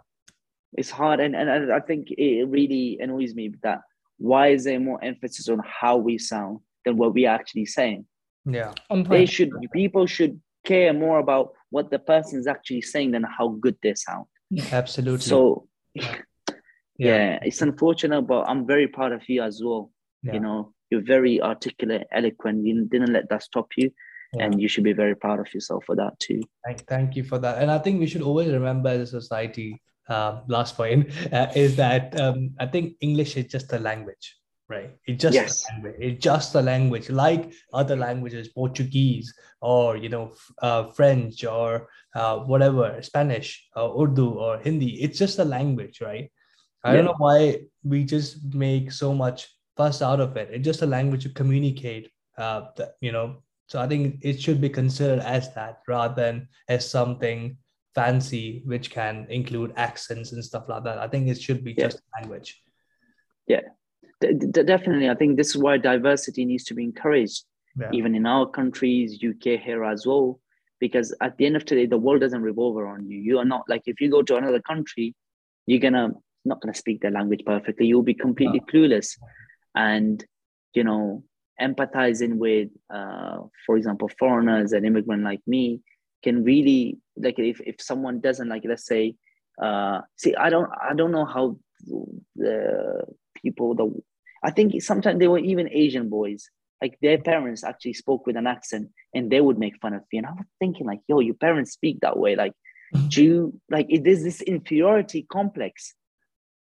[0.75, 3.81] It's hard and, and i think it really annoys me that
[4.17, 8.05] why is there more emphasis on how we sound than what we actually saying?
[8.45, 8.73] Yeah.
[9.09, 13.49] They should people should care more about what the person is actually saying than how
[13.59, 14.26] good they sound
[14.72, 16.18] absolutely so yeah.
[16.97, 17.39] yeah.
[17.41, 19.91] it's unfortunate but i'm very proud of you as well
[20.24, 20.34] yeah.
[20.34, 22.66] you know you're very articulate, eloquent.
[22.66, 23.91] You didn't let that stop you.
[24.36, 24.45] Yeah.
[24.45, 26.41] And you should be very proud of yourself for that too.
[26.66, 27.57] Thank, thank you for that.
[27.61, 31.76] And I think we should always remember as a society, uh, last point, uh, is
[31.78, 34.36] that um, I think English is just a language,
[34.70, 34.91] right?
[35.05, 35.66] It's just yes.
[35.66, 35.95] a language.
[35.99, 42.39] It's just a language, like other languages, Portuguese or you know uh, French or uh,
[42.39, 45.01] whatever, Spanish or Urdu or Hindi.
[45.01, 46.32] It's just a language, right?
[46.84, 46.95] I yeah.
[46.97, 49.47] don't know why we just make so much
[49.78, 50.49] fuss out of it.
[50.51, 52.09] It's just a language to communicate.
[52.38, 56.47] Uh, that, you know, so I think it should be considered as that rather than
[56.68, 57.57] as something
[57.95, 60.97] fancy, which can include accents and stuff like that.
[60.97, 61.86] I think it should be yeah.
[61.86, 62.61] just language.
[63.47, 63.61] Yeah,
[64.32, 65.09] D- definitely.
[65.09, 67.43] I think this is why diversity needs to be encouraged,
[67.80, 67.89] yeah.
[67.93, 70.39] even in our countries, UK here as well.
[70.80, 73.19] Because at the end of today, the world doesn't revolve around you.
[73.19, 75.15] You are not like if you go to another country,
[75.65, 76.11] you're gonna
[76.45, 77.88] not gonna speak their language perfectly.
[77.88, 79.17] You'll be completely clueless
[79.76, 80.24] and
[80.74, 81.24] you know
[81.61, 85.82] empathizing with uh, for example foreigners and immigrant like me
[86.24, 89.15] can really like if, if someone doesn't like let's say
[89.61, 91.55] uh, see i don't i don't know how
[92.36, 93.03] the
[93.41, 93.86] people the
[94.44, 96.50] i think sometimes they were even asian boys.
[96.82, 100.18] Like their parents actually spoke with an accent and they would make fun of me
[100.18, 102.36] and i was thinking like yo your parents speak that way.
[102.36, 102.54] Like
[102.94, 103.08] mm-hmm.
[103.08, 105.94] do you like it is this inferiority complex.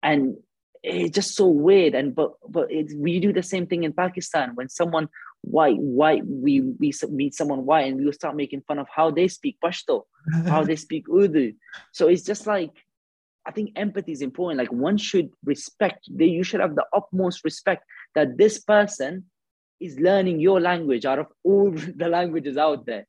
[0.02, 0.38] And
[0.82, 1.94] it's just so weird.
[1.94, 4.56] And but but it's, we do the same thing in pakistan.
[4.56, 5.10] When someone
[5.42, 9.28] white white we we meet someone white and we start making fun of how they
[9.28, 10.04] speak pashto
[10.46, 11.54] how they speak urdu.
[11.92, 12.72] So it's just like
[13.50, 17.84] i think empathy is important like one should respect you should have the utmost respect
[18.16, 19.24] that this person
[19.80, 21.72] is learning your language out of all
[22.02, 23.06] the languages out there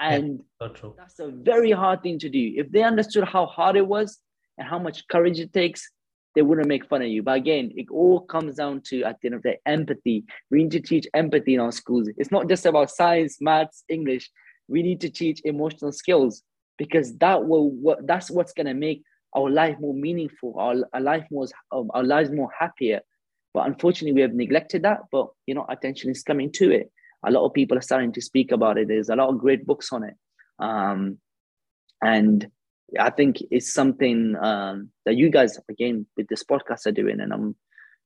[0.00, 3.86] and yeah, that's a very hard thing to do if they understood how hard it
[3.86, 4.18] was
[4.56, 5.90] and how much courage it takes
[6.34, 7.22] they wouldn't make fun of you.
[7.22, 10.24] But again, it all comes down to at the end of the day, empathy.
[10.52, 12.08] We need to teach empathy in our schools.
[12.16, 14.30] It's not just about science, maths, English.
[14.68, 16.44] We need to teach emotional skills
[16.76, 19.02] because that will what that's what's gonna make
[19.34, 23.00] our life more meaningful, our, our life more our lives more happier.
[23.54, 25.00] But unfortunately, we have neglected that.
[25.10, 26.90] But you know, attention is coming to it.
[27.26, 28.88] A lot of people are starting to speak about it.
[28.88, 30.14] There's a lot of great books on it.
[30.58, 31.18] Um,
[32.02, 32.48] and
[32.98, 37.32] I think it's something um, that you guys again with this podcast are doing, and
[37.32, 37.56] I'm,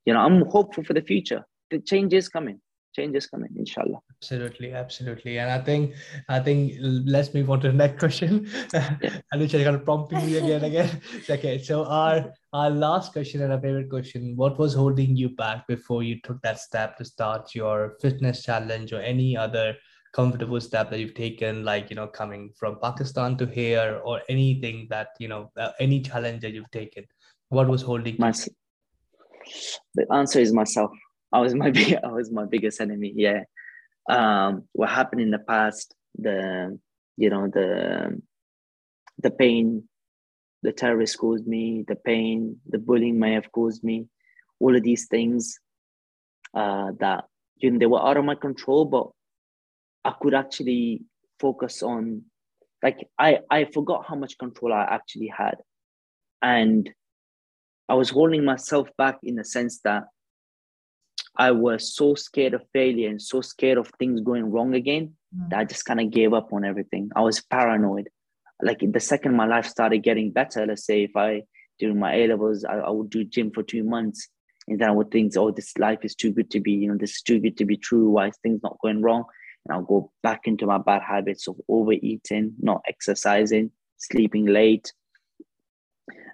[0.05, 1.45] you know, I'm hopeful for the future.
[1.71, 2.61] The change is coming.
[2.95, 4.01] Change is coming, inshallah.
[4.19, 5.95] Absolutely, absolutely, and I think,
[6.29, 8.47] I think let's move on to the next question.
[8.73, 8.97] Yeah.
[9.35, 11.01] Anusha, kind of prompting me again, again.
[11.31, 15.67] Okay, so our our last question and our favorite question: What was holding you back
[15.67, 19.75] before you took that step to start your fitness challenge or any other
[20.13, 24.87] comfortable step that you've taken like you know coming from pakistan to here or anything
[24.91, 27.03] that you know uh, any challenge that you've taken
[27.49, 28.31] what was holding my,
[29.95, 30.91] the answer is myself
[31.33, 31.73] i was my
[32.05, 33.43] i was my biggest enemy yeah
[34.09, 36.79] um what happened in the past the
[37.17, 38.21] you know the
[39.19, 39.85] the pain
[40.63, 44.07] the terrorists caused me the pain the bullying may have caused me
[44.61, 45.59] all of these things
[46.55, 47.25] uh that
[47.57, 49.09] you know they were out of my control but
[50.05, 51.03] I could actually
[51.39, 52.23] focus on
[52.83, 55.57] like I I forgot how much control I actually had.
[56.41, 56.91] And
[57.89, 60.05] I was holding myself back in the sense that
[61.37, 65.51] I was so scared of failure and so scared of things going wrong again mm.
[65.51, 67.11] that I just kind of gave up on everything.
[67.17, 68.09] I was paranoid.
[68.63, 71.43] Like the second my life started getting better, let's say if I
[71.79, 74.29] during my A levels, I, I would do gym for two months
[74.69, 76.97] and then I would think, oh, this life is too good to be, you know,
[76.97, 78.11] this is too good to be true.
[78.11, 79.25] Why is things not going wrong?
[79.65, 84.93] and I'll go back into my bad habits of overeating, not exercising, sleeping late.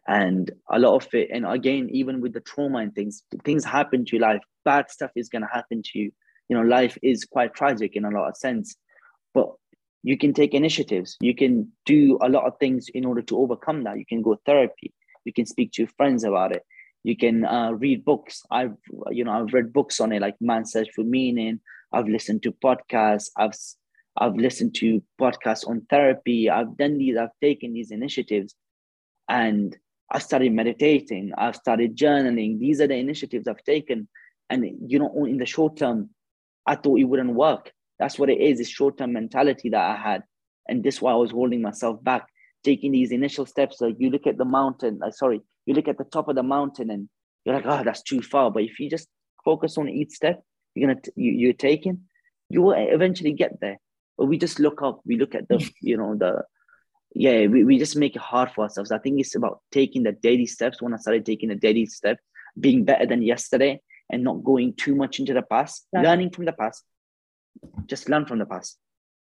[0.09, 4.07] And a lot of it, and again, even with the trauma and things, things happen
[4.07, 6.13] to life, bad stuff is going to happen to you.
[6.49, 8.75] You know, life is quite tragic in a lot of sense.
[9.35, 9.51] but
[10.03, 11.17] you can take initiatives.
[11.21, 13.99] You can do a lot of things in order to overcome that.
[13.99, 14.95] You can go therapy.
[15.25, 16.63] You can speak to your friends about it.
[17.05, 18.43] You can uh, read books.
[18.51, 18.77] I've
[19.11, 21.61] you know I've read books on it like Man Search for Meaning.
[21.93, 23.29] I've listened to podcasts.
[23.37, 23.55] I've
[24.17, 26.51] I've listened to podcasts on therapy.
[26.51, 27.17] I've done these.
[27.17, 28.55] I've taken these initiatives,
[29.29, 29.77] and
[30.11, 31.33] I started meditating.
[31.37, 32.59] I've started journaling.
[32.59, 34.09] These are the initiatives I've taken,
[34.49, 36.11] and you know in the short term,
[36.67, 40.23] I thought it wouldn't work that's what it is, this short-term mentality that I had.
[40.69, 42.27] And this why I was holding myself back,
[42.63, 43.81] taking these initial steps.
[43.81, 46.43] Like you look at the mountain, like sorry, you look at the top of the
[46.43, 47.09] mountain and
[47.45, 48.51] you're like, oh, that's too far.
[48.51, 49.09] But if you just
[49.45, 50.43] focus on each step
[50.75, 52.03] you're gonna you, you're taking,
[52.49, 53.79] you will eventually get there.
[54.17, 55.73] But we just look up, we look at the, mm.
[55.81, 56.45] you know, the
[57.15, 58.93] yeah, we, we just make it hard for ourselves.
[58.93, 60.81] I think it's about taking the daily steps.
[60.83, 62.19] When I started taking the daily step,
[62.59, 63.81] being better than yesterday
[64.11, 66.83] and not going too much into the past, learning from the past,
[67.87, 68.79] just learn from the past.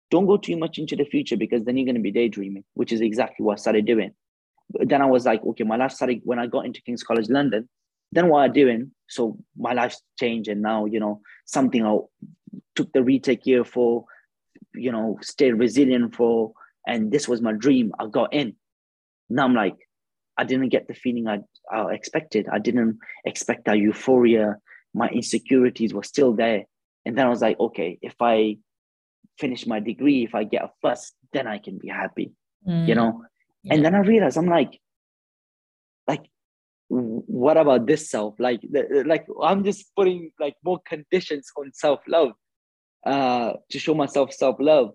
[0.10, 2.92] Don't go too much into the future because then you're going to be daydreaming, which
[2.92, 4.12] is exactly what I started doing.
[4.70, 7.30] But then I was like, okay, my life started when I got into King's College
[7.30, 7.70] London.
[8.12, 11.98] Then what I'm doing, so my life's changed, and now you know something I
[12.76, 14.06] took the retake year for,
[14.74, 16.54] you know, stayed resilient for,
[16.86, 17.92] and this was my dream.
[18.00, 18.56] I got in.
[19.30, 19.78] Now I'm like,
[20.38, 21.40] I didn't get the feeling I,
[21.72, 22.48] I expected.
[22.52, 24.58] I didn't expect that euphoria.
[24.94, 26.66] My insecurities were still there.
[27.06, 28.58] And then I was like, okay, if I
[29.40, 32.32] finish my degree, if I get a first, then I can be happy,
[32.68, 32.88] mm.
[32.88, 33.24] you know?
[33.64, 33.76] Yeah.
[33.76, 34.80] And then I realized I'm like,
[36.08, 36.26] like,
[36.88, 38.36] what about this self?
[38.40, 38.62] Like,
[39.06, 42.32] like I'm just putting like more conditions on self-love
[43.06, 44.92] uh, to show myself self-love.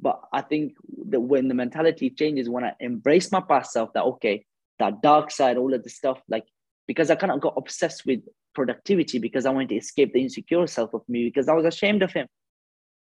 [0.00, 0.74] But I think
[1.08, 4.44] that when the mentality changes, when I embrace my past self, that okay,
[4.78, 6.44] that dark side, all of the stuff, like
[6.86, 8.20] because I kind of got obsessed with
[8.54, 12.02] productivity because I wanted to escape the insecure self of me because I was ashamed
[12.02, 12.26] of him.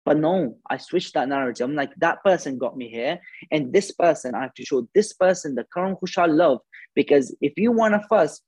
[0.05, 1.65] But no, I switched that narrative.
[1.69, 3.19] I'm like, that person got me here.
[3.51, 6.61] And this person, I have to show this person the current Khushal love.
[6.95, 8.41] Because if you want a fuss,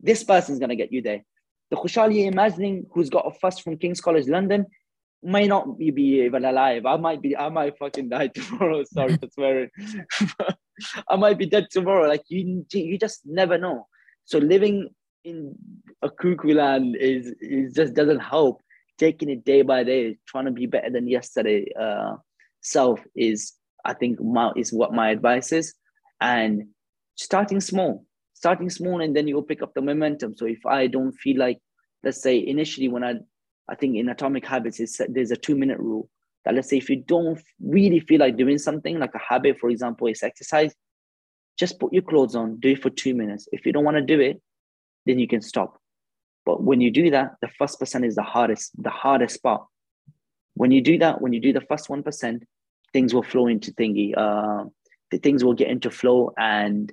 [0.00, 1.24] this person's going to get you there.
[1.70, 4.66] The Khushal you're imagining who's got a fuss from King's College London
[5.24, 6.86] may not be even alive.
[6.86, 8.84] I might be, I might fucking die tomorrow.
[8.84, 9.70] Sorry for swearing.
[11.08, 12.08] I might be dead tomorrow.
[12.08, 13.86] Like you, you just never know.
[14.24, 14.90] So living
[15.24, 15.54] in
[16.02, 18.60] a cuckoo land is, is just doesn't help.
[18.96, 22.14] Taking it day by day, trying to be better than yesterday uh,
[22.60, 23.54] self is,
[23.84, 25.74] I think, my, is what my advice is.
[26.20, 26.68] And
[27.16, 30.36] starting small, starting small, and then you'll pick up the momentum.
[30.36, 31.58] So if I don't feel like,
[32.04, 33.14] let's say initially when I,
[33.68, 36.08] I think in Atomic Habits, it's, there's a two minute rule
[36.44, 39.70] that let's say if you don't really feel like doing something like a habit, for
[39.70, 40.74] example, is exercise,
[41.58, 43.48] just put your clothes on, do it for two minutes.
[43.52, 44.40] If you don't want to do it,
[45.06, 45.80] then you can stop.
[46.44, 49.62] But when you do that, the first percent is the hardest, the hardest part.
[50.54, 52.44] When you do that, when you do the first one percent,
[52.92, 54.12] things will flow into thingy.
[54.16, 54.64] Uh,
[55.10, 56.92] the things will get into flow, and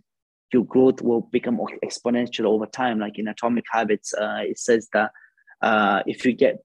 [0.54, 3.00] your growth will become exponential over time.
[3.00, 5.12] Like in Atomic Habits, uh, it says that
[5.62, 6.64] uh, if you get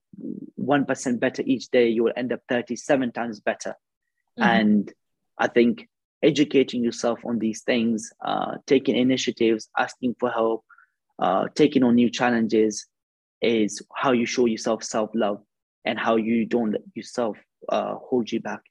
[0.55, 3.75] one percent better each day, you will end up thirty-seven times better.
[4.39, 4.43] Mm-hmm.
[4.43, 4.93] And
[5.37, 5.87] I think
[6.23, 10.65] educating yourself on these things, uh, taking initiatives, asking for help,
[11.19, 12.87] uh, taking on new challenges
[13.41, 15.43] is how you show yourself self love
[15.85, 17.37] and how you don't let yourself
[17.69, 18.61] uh, hold you back.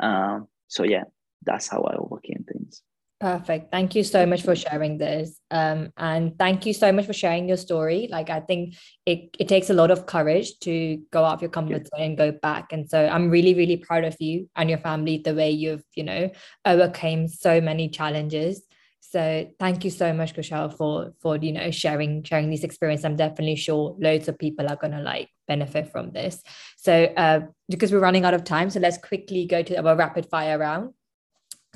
[0.00, 1.04] Um, so, yeah,
[1.44, 2.82] that's how I overcame things.
[3.20, 3.72] Perfect.
[3.72, 5.40] Thank you so much for sharing this.
[5.50, 8.06] Um, and thank you so much for sharing your story.
[8.08, 11.50] Like, I think it, it takes a lot of courage to go out of your
[11.50, 12.72] comfort zone and go back.
[12.72, 16.04] And so I'm really, really proud of you and your family, the way you've, you
[16.04, 16.30] know,
[16.64, 18.62] overcame so many challenges.
[19.00, 23.04] So thank you so much, Khushal, for for you know sharing sharing this experience.
[23.06, 26.42] I'm definitely sure loads of people are gonna like benefit from this.
[26.76, 27.40] So uh,
[27.70, 30.92] because we're running out of time, so let's quickly go to our rapid fire round.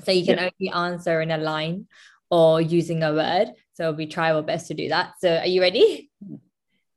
[0.03, 0.49] So you can yeah.
[0.49, 1.87] only answer in a line
[2.29, 3.53] or using a word.
[3.73, 5.13] So we try our best to do that.
[5.19, 6.09] So are you ready?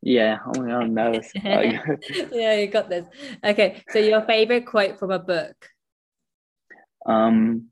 [0.03, 1.33] Yeah, oh my God, I'm nervous.
[1.35, 3.07] yeah, you got this.
[3.45, 5.57] Okay, so your favorite quote from a book?
[7.05, 7.69] Um,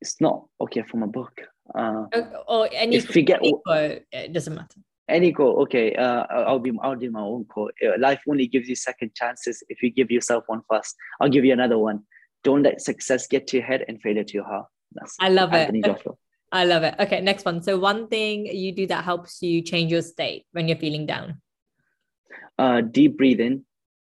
[0.00, 1.32] it's not okay from a book.
[1.74, 2.06] Uh,
[2.48, 4.80] or any, if you get, any quote, it doesn't matter.
[5.08, 5.94] Any quote, okay.
[5.94, 7.74] Uh, I'll be, I'll do my own quote.
[7.84, 10.96] Uh, life only gives you second chances if you give yourself one first.
[11.20, 12.04] I'll give you another one
[12.44, 14.66] don't let success get to your head and failure to your heart.
[14.92, 15.84] That's I love Anthony it.
[15.84, 16.12] Joshua.
[16.52, 16.94] I love it.
[17.00, 17.62] Okay, next one.
[17.62, 21.40] So one thing you do that helps you change your state when you're feeling down.
[22.58, 23.64] Uh, deep breathing,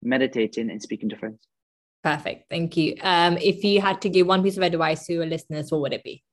[0.03, 1.39] meditating, and speaking to friends.
[2.03, 2.47] Perfect.
[2.49, 2.95] Thank you.
[3.01, 5.93] Um, if you had to give one piece of advice to your listeners, what would
[5.93, 6.23] it be?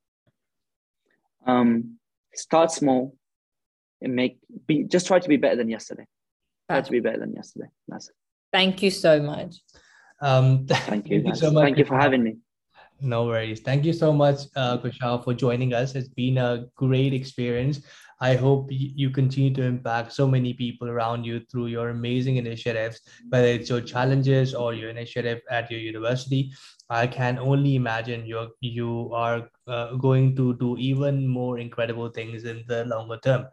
[1.47, 1.99] Um,
[2.35, 3.17] start small
[4.03, 6.07] and make be just try to be better than yesterday.
[6.71, 7.69] Try to be better than yesterday.
[7.89, 8.15] That's it.
[8.53, 9.57] Thank you so much.
[10.25, 11.65] Um, thank, you, thank you so much.
[11.65, 12.39] Thank you for having me.
[13.01, 13.61] No worries.
[13.61, 15.95] Thank you so much, uh, Khushal, for joining us.
[15.95, 17.81] It's been a great experience.
[18.21, 23.01] I hope you continue to impact so many people around you through your amazing initiatives,
[23.29, 26.53] whether it's your challenges or your initiative at your university.
[26.89, 32.45] I can only imagine you you are uh, going to do even more incredible things
[32.45, 33.47] in the longer term.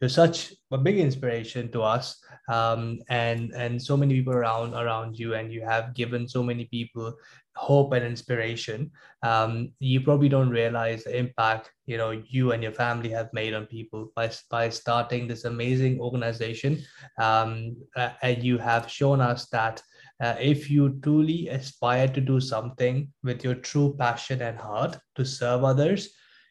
[0.00, 2.18] You're such a big inspiration to us,
[2.48, 6.66] um, and and so many people around around you, and you have given so many
[6.66, 7.14] people
[7.56, 8.92] hope and inspiration.
[9.24, 13.54] Um, you probably don't realize the impact you know you and your family have made
[13.54, 16.78] on people by, by starting this amazing organization.
[17.18, 17.76] Um,
[18.22, 19.82] and you have shown us that
[20.20, 25.24] uh, if you truly aspire to do something with your true passion and heart to
[25.24, 26.10] serve others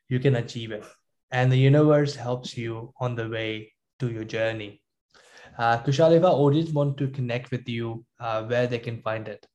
[0.10, 0.86] you can achieve it
[1.32, 4.82] and the universe helps you on the way to your journey
[5.58, 9.28] uh, Khushal if our audience want to connect with you uh, where they can find
[9.28, 9.46] it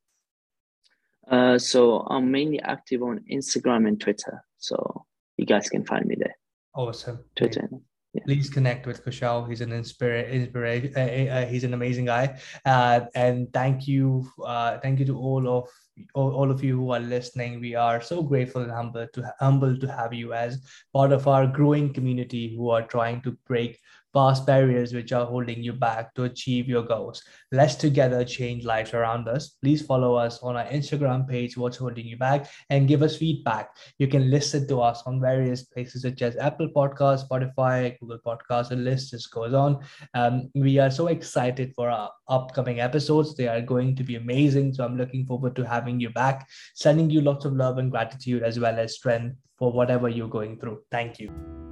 [1.30, 4.44] uh, so I'm mainly active on Instagram and Twitter.
[4.58, 5.06] So
[5.36, 6.36] you guys can find me there.
[6.74, 7.24] Awesome.
[7.36, 7.68] Twitter.
[8.12, 8.22] Yeah.
[8.26, 9.48] Please connect with Khushal.
[9.48, 10.52] He's an inspiration.
[10.52, 12.38] Inspira- uh, uh, he's an amazing guy.
[12.64, 15.68] Uh, and thank you, uh, thank you to all of
[16.14, 17.60] all, of you who are listening.
[17.60, 20.60] We are so grateful and humble to humble to have you as
[20.92, 23.78] part of our growing community who are trying to break
[24.14, 27.22] past barriers which are holding you back to achieve your goals.
[27.50, 29.56] Let's together change lives around us.
[29.62, 33.76] Please follow us on our Instagram page, What's Holding You Back, and give us feedback.
[33.98, 38.68] You can listen to us on various places such as Apple Podcasts, Spotify, Google Podcasts,
[38.68, 39.80] the list just goes on.
[40.14, 43.34] Um, we are so excited for our upcoming episodes.
[43.34, 44.74] They are going to be amazing.
[44.74, 48.42] So I'm looking forward to having you back, sending you lots of love and gratitude
[48.42, 50.80] as well as strength for whatever you're going through.
[50.90, 51.71] Thank you.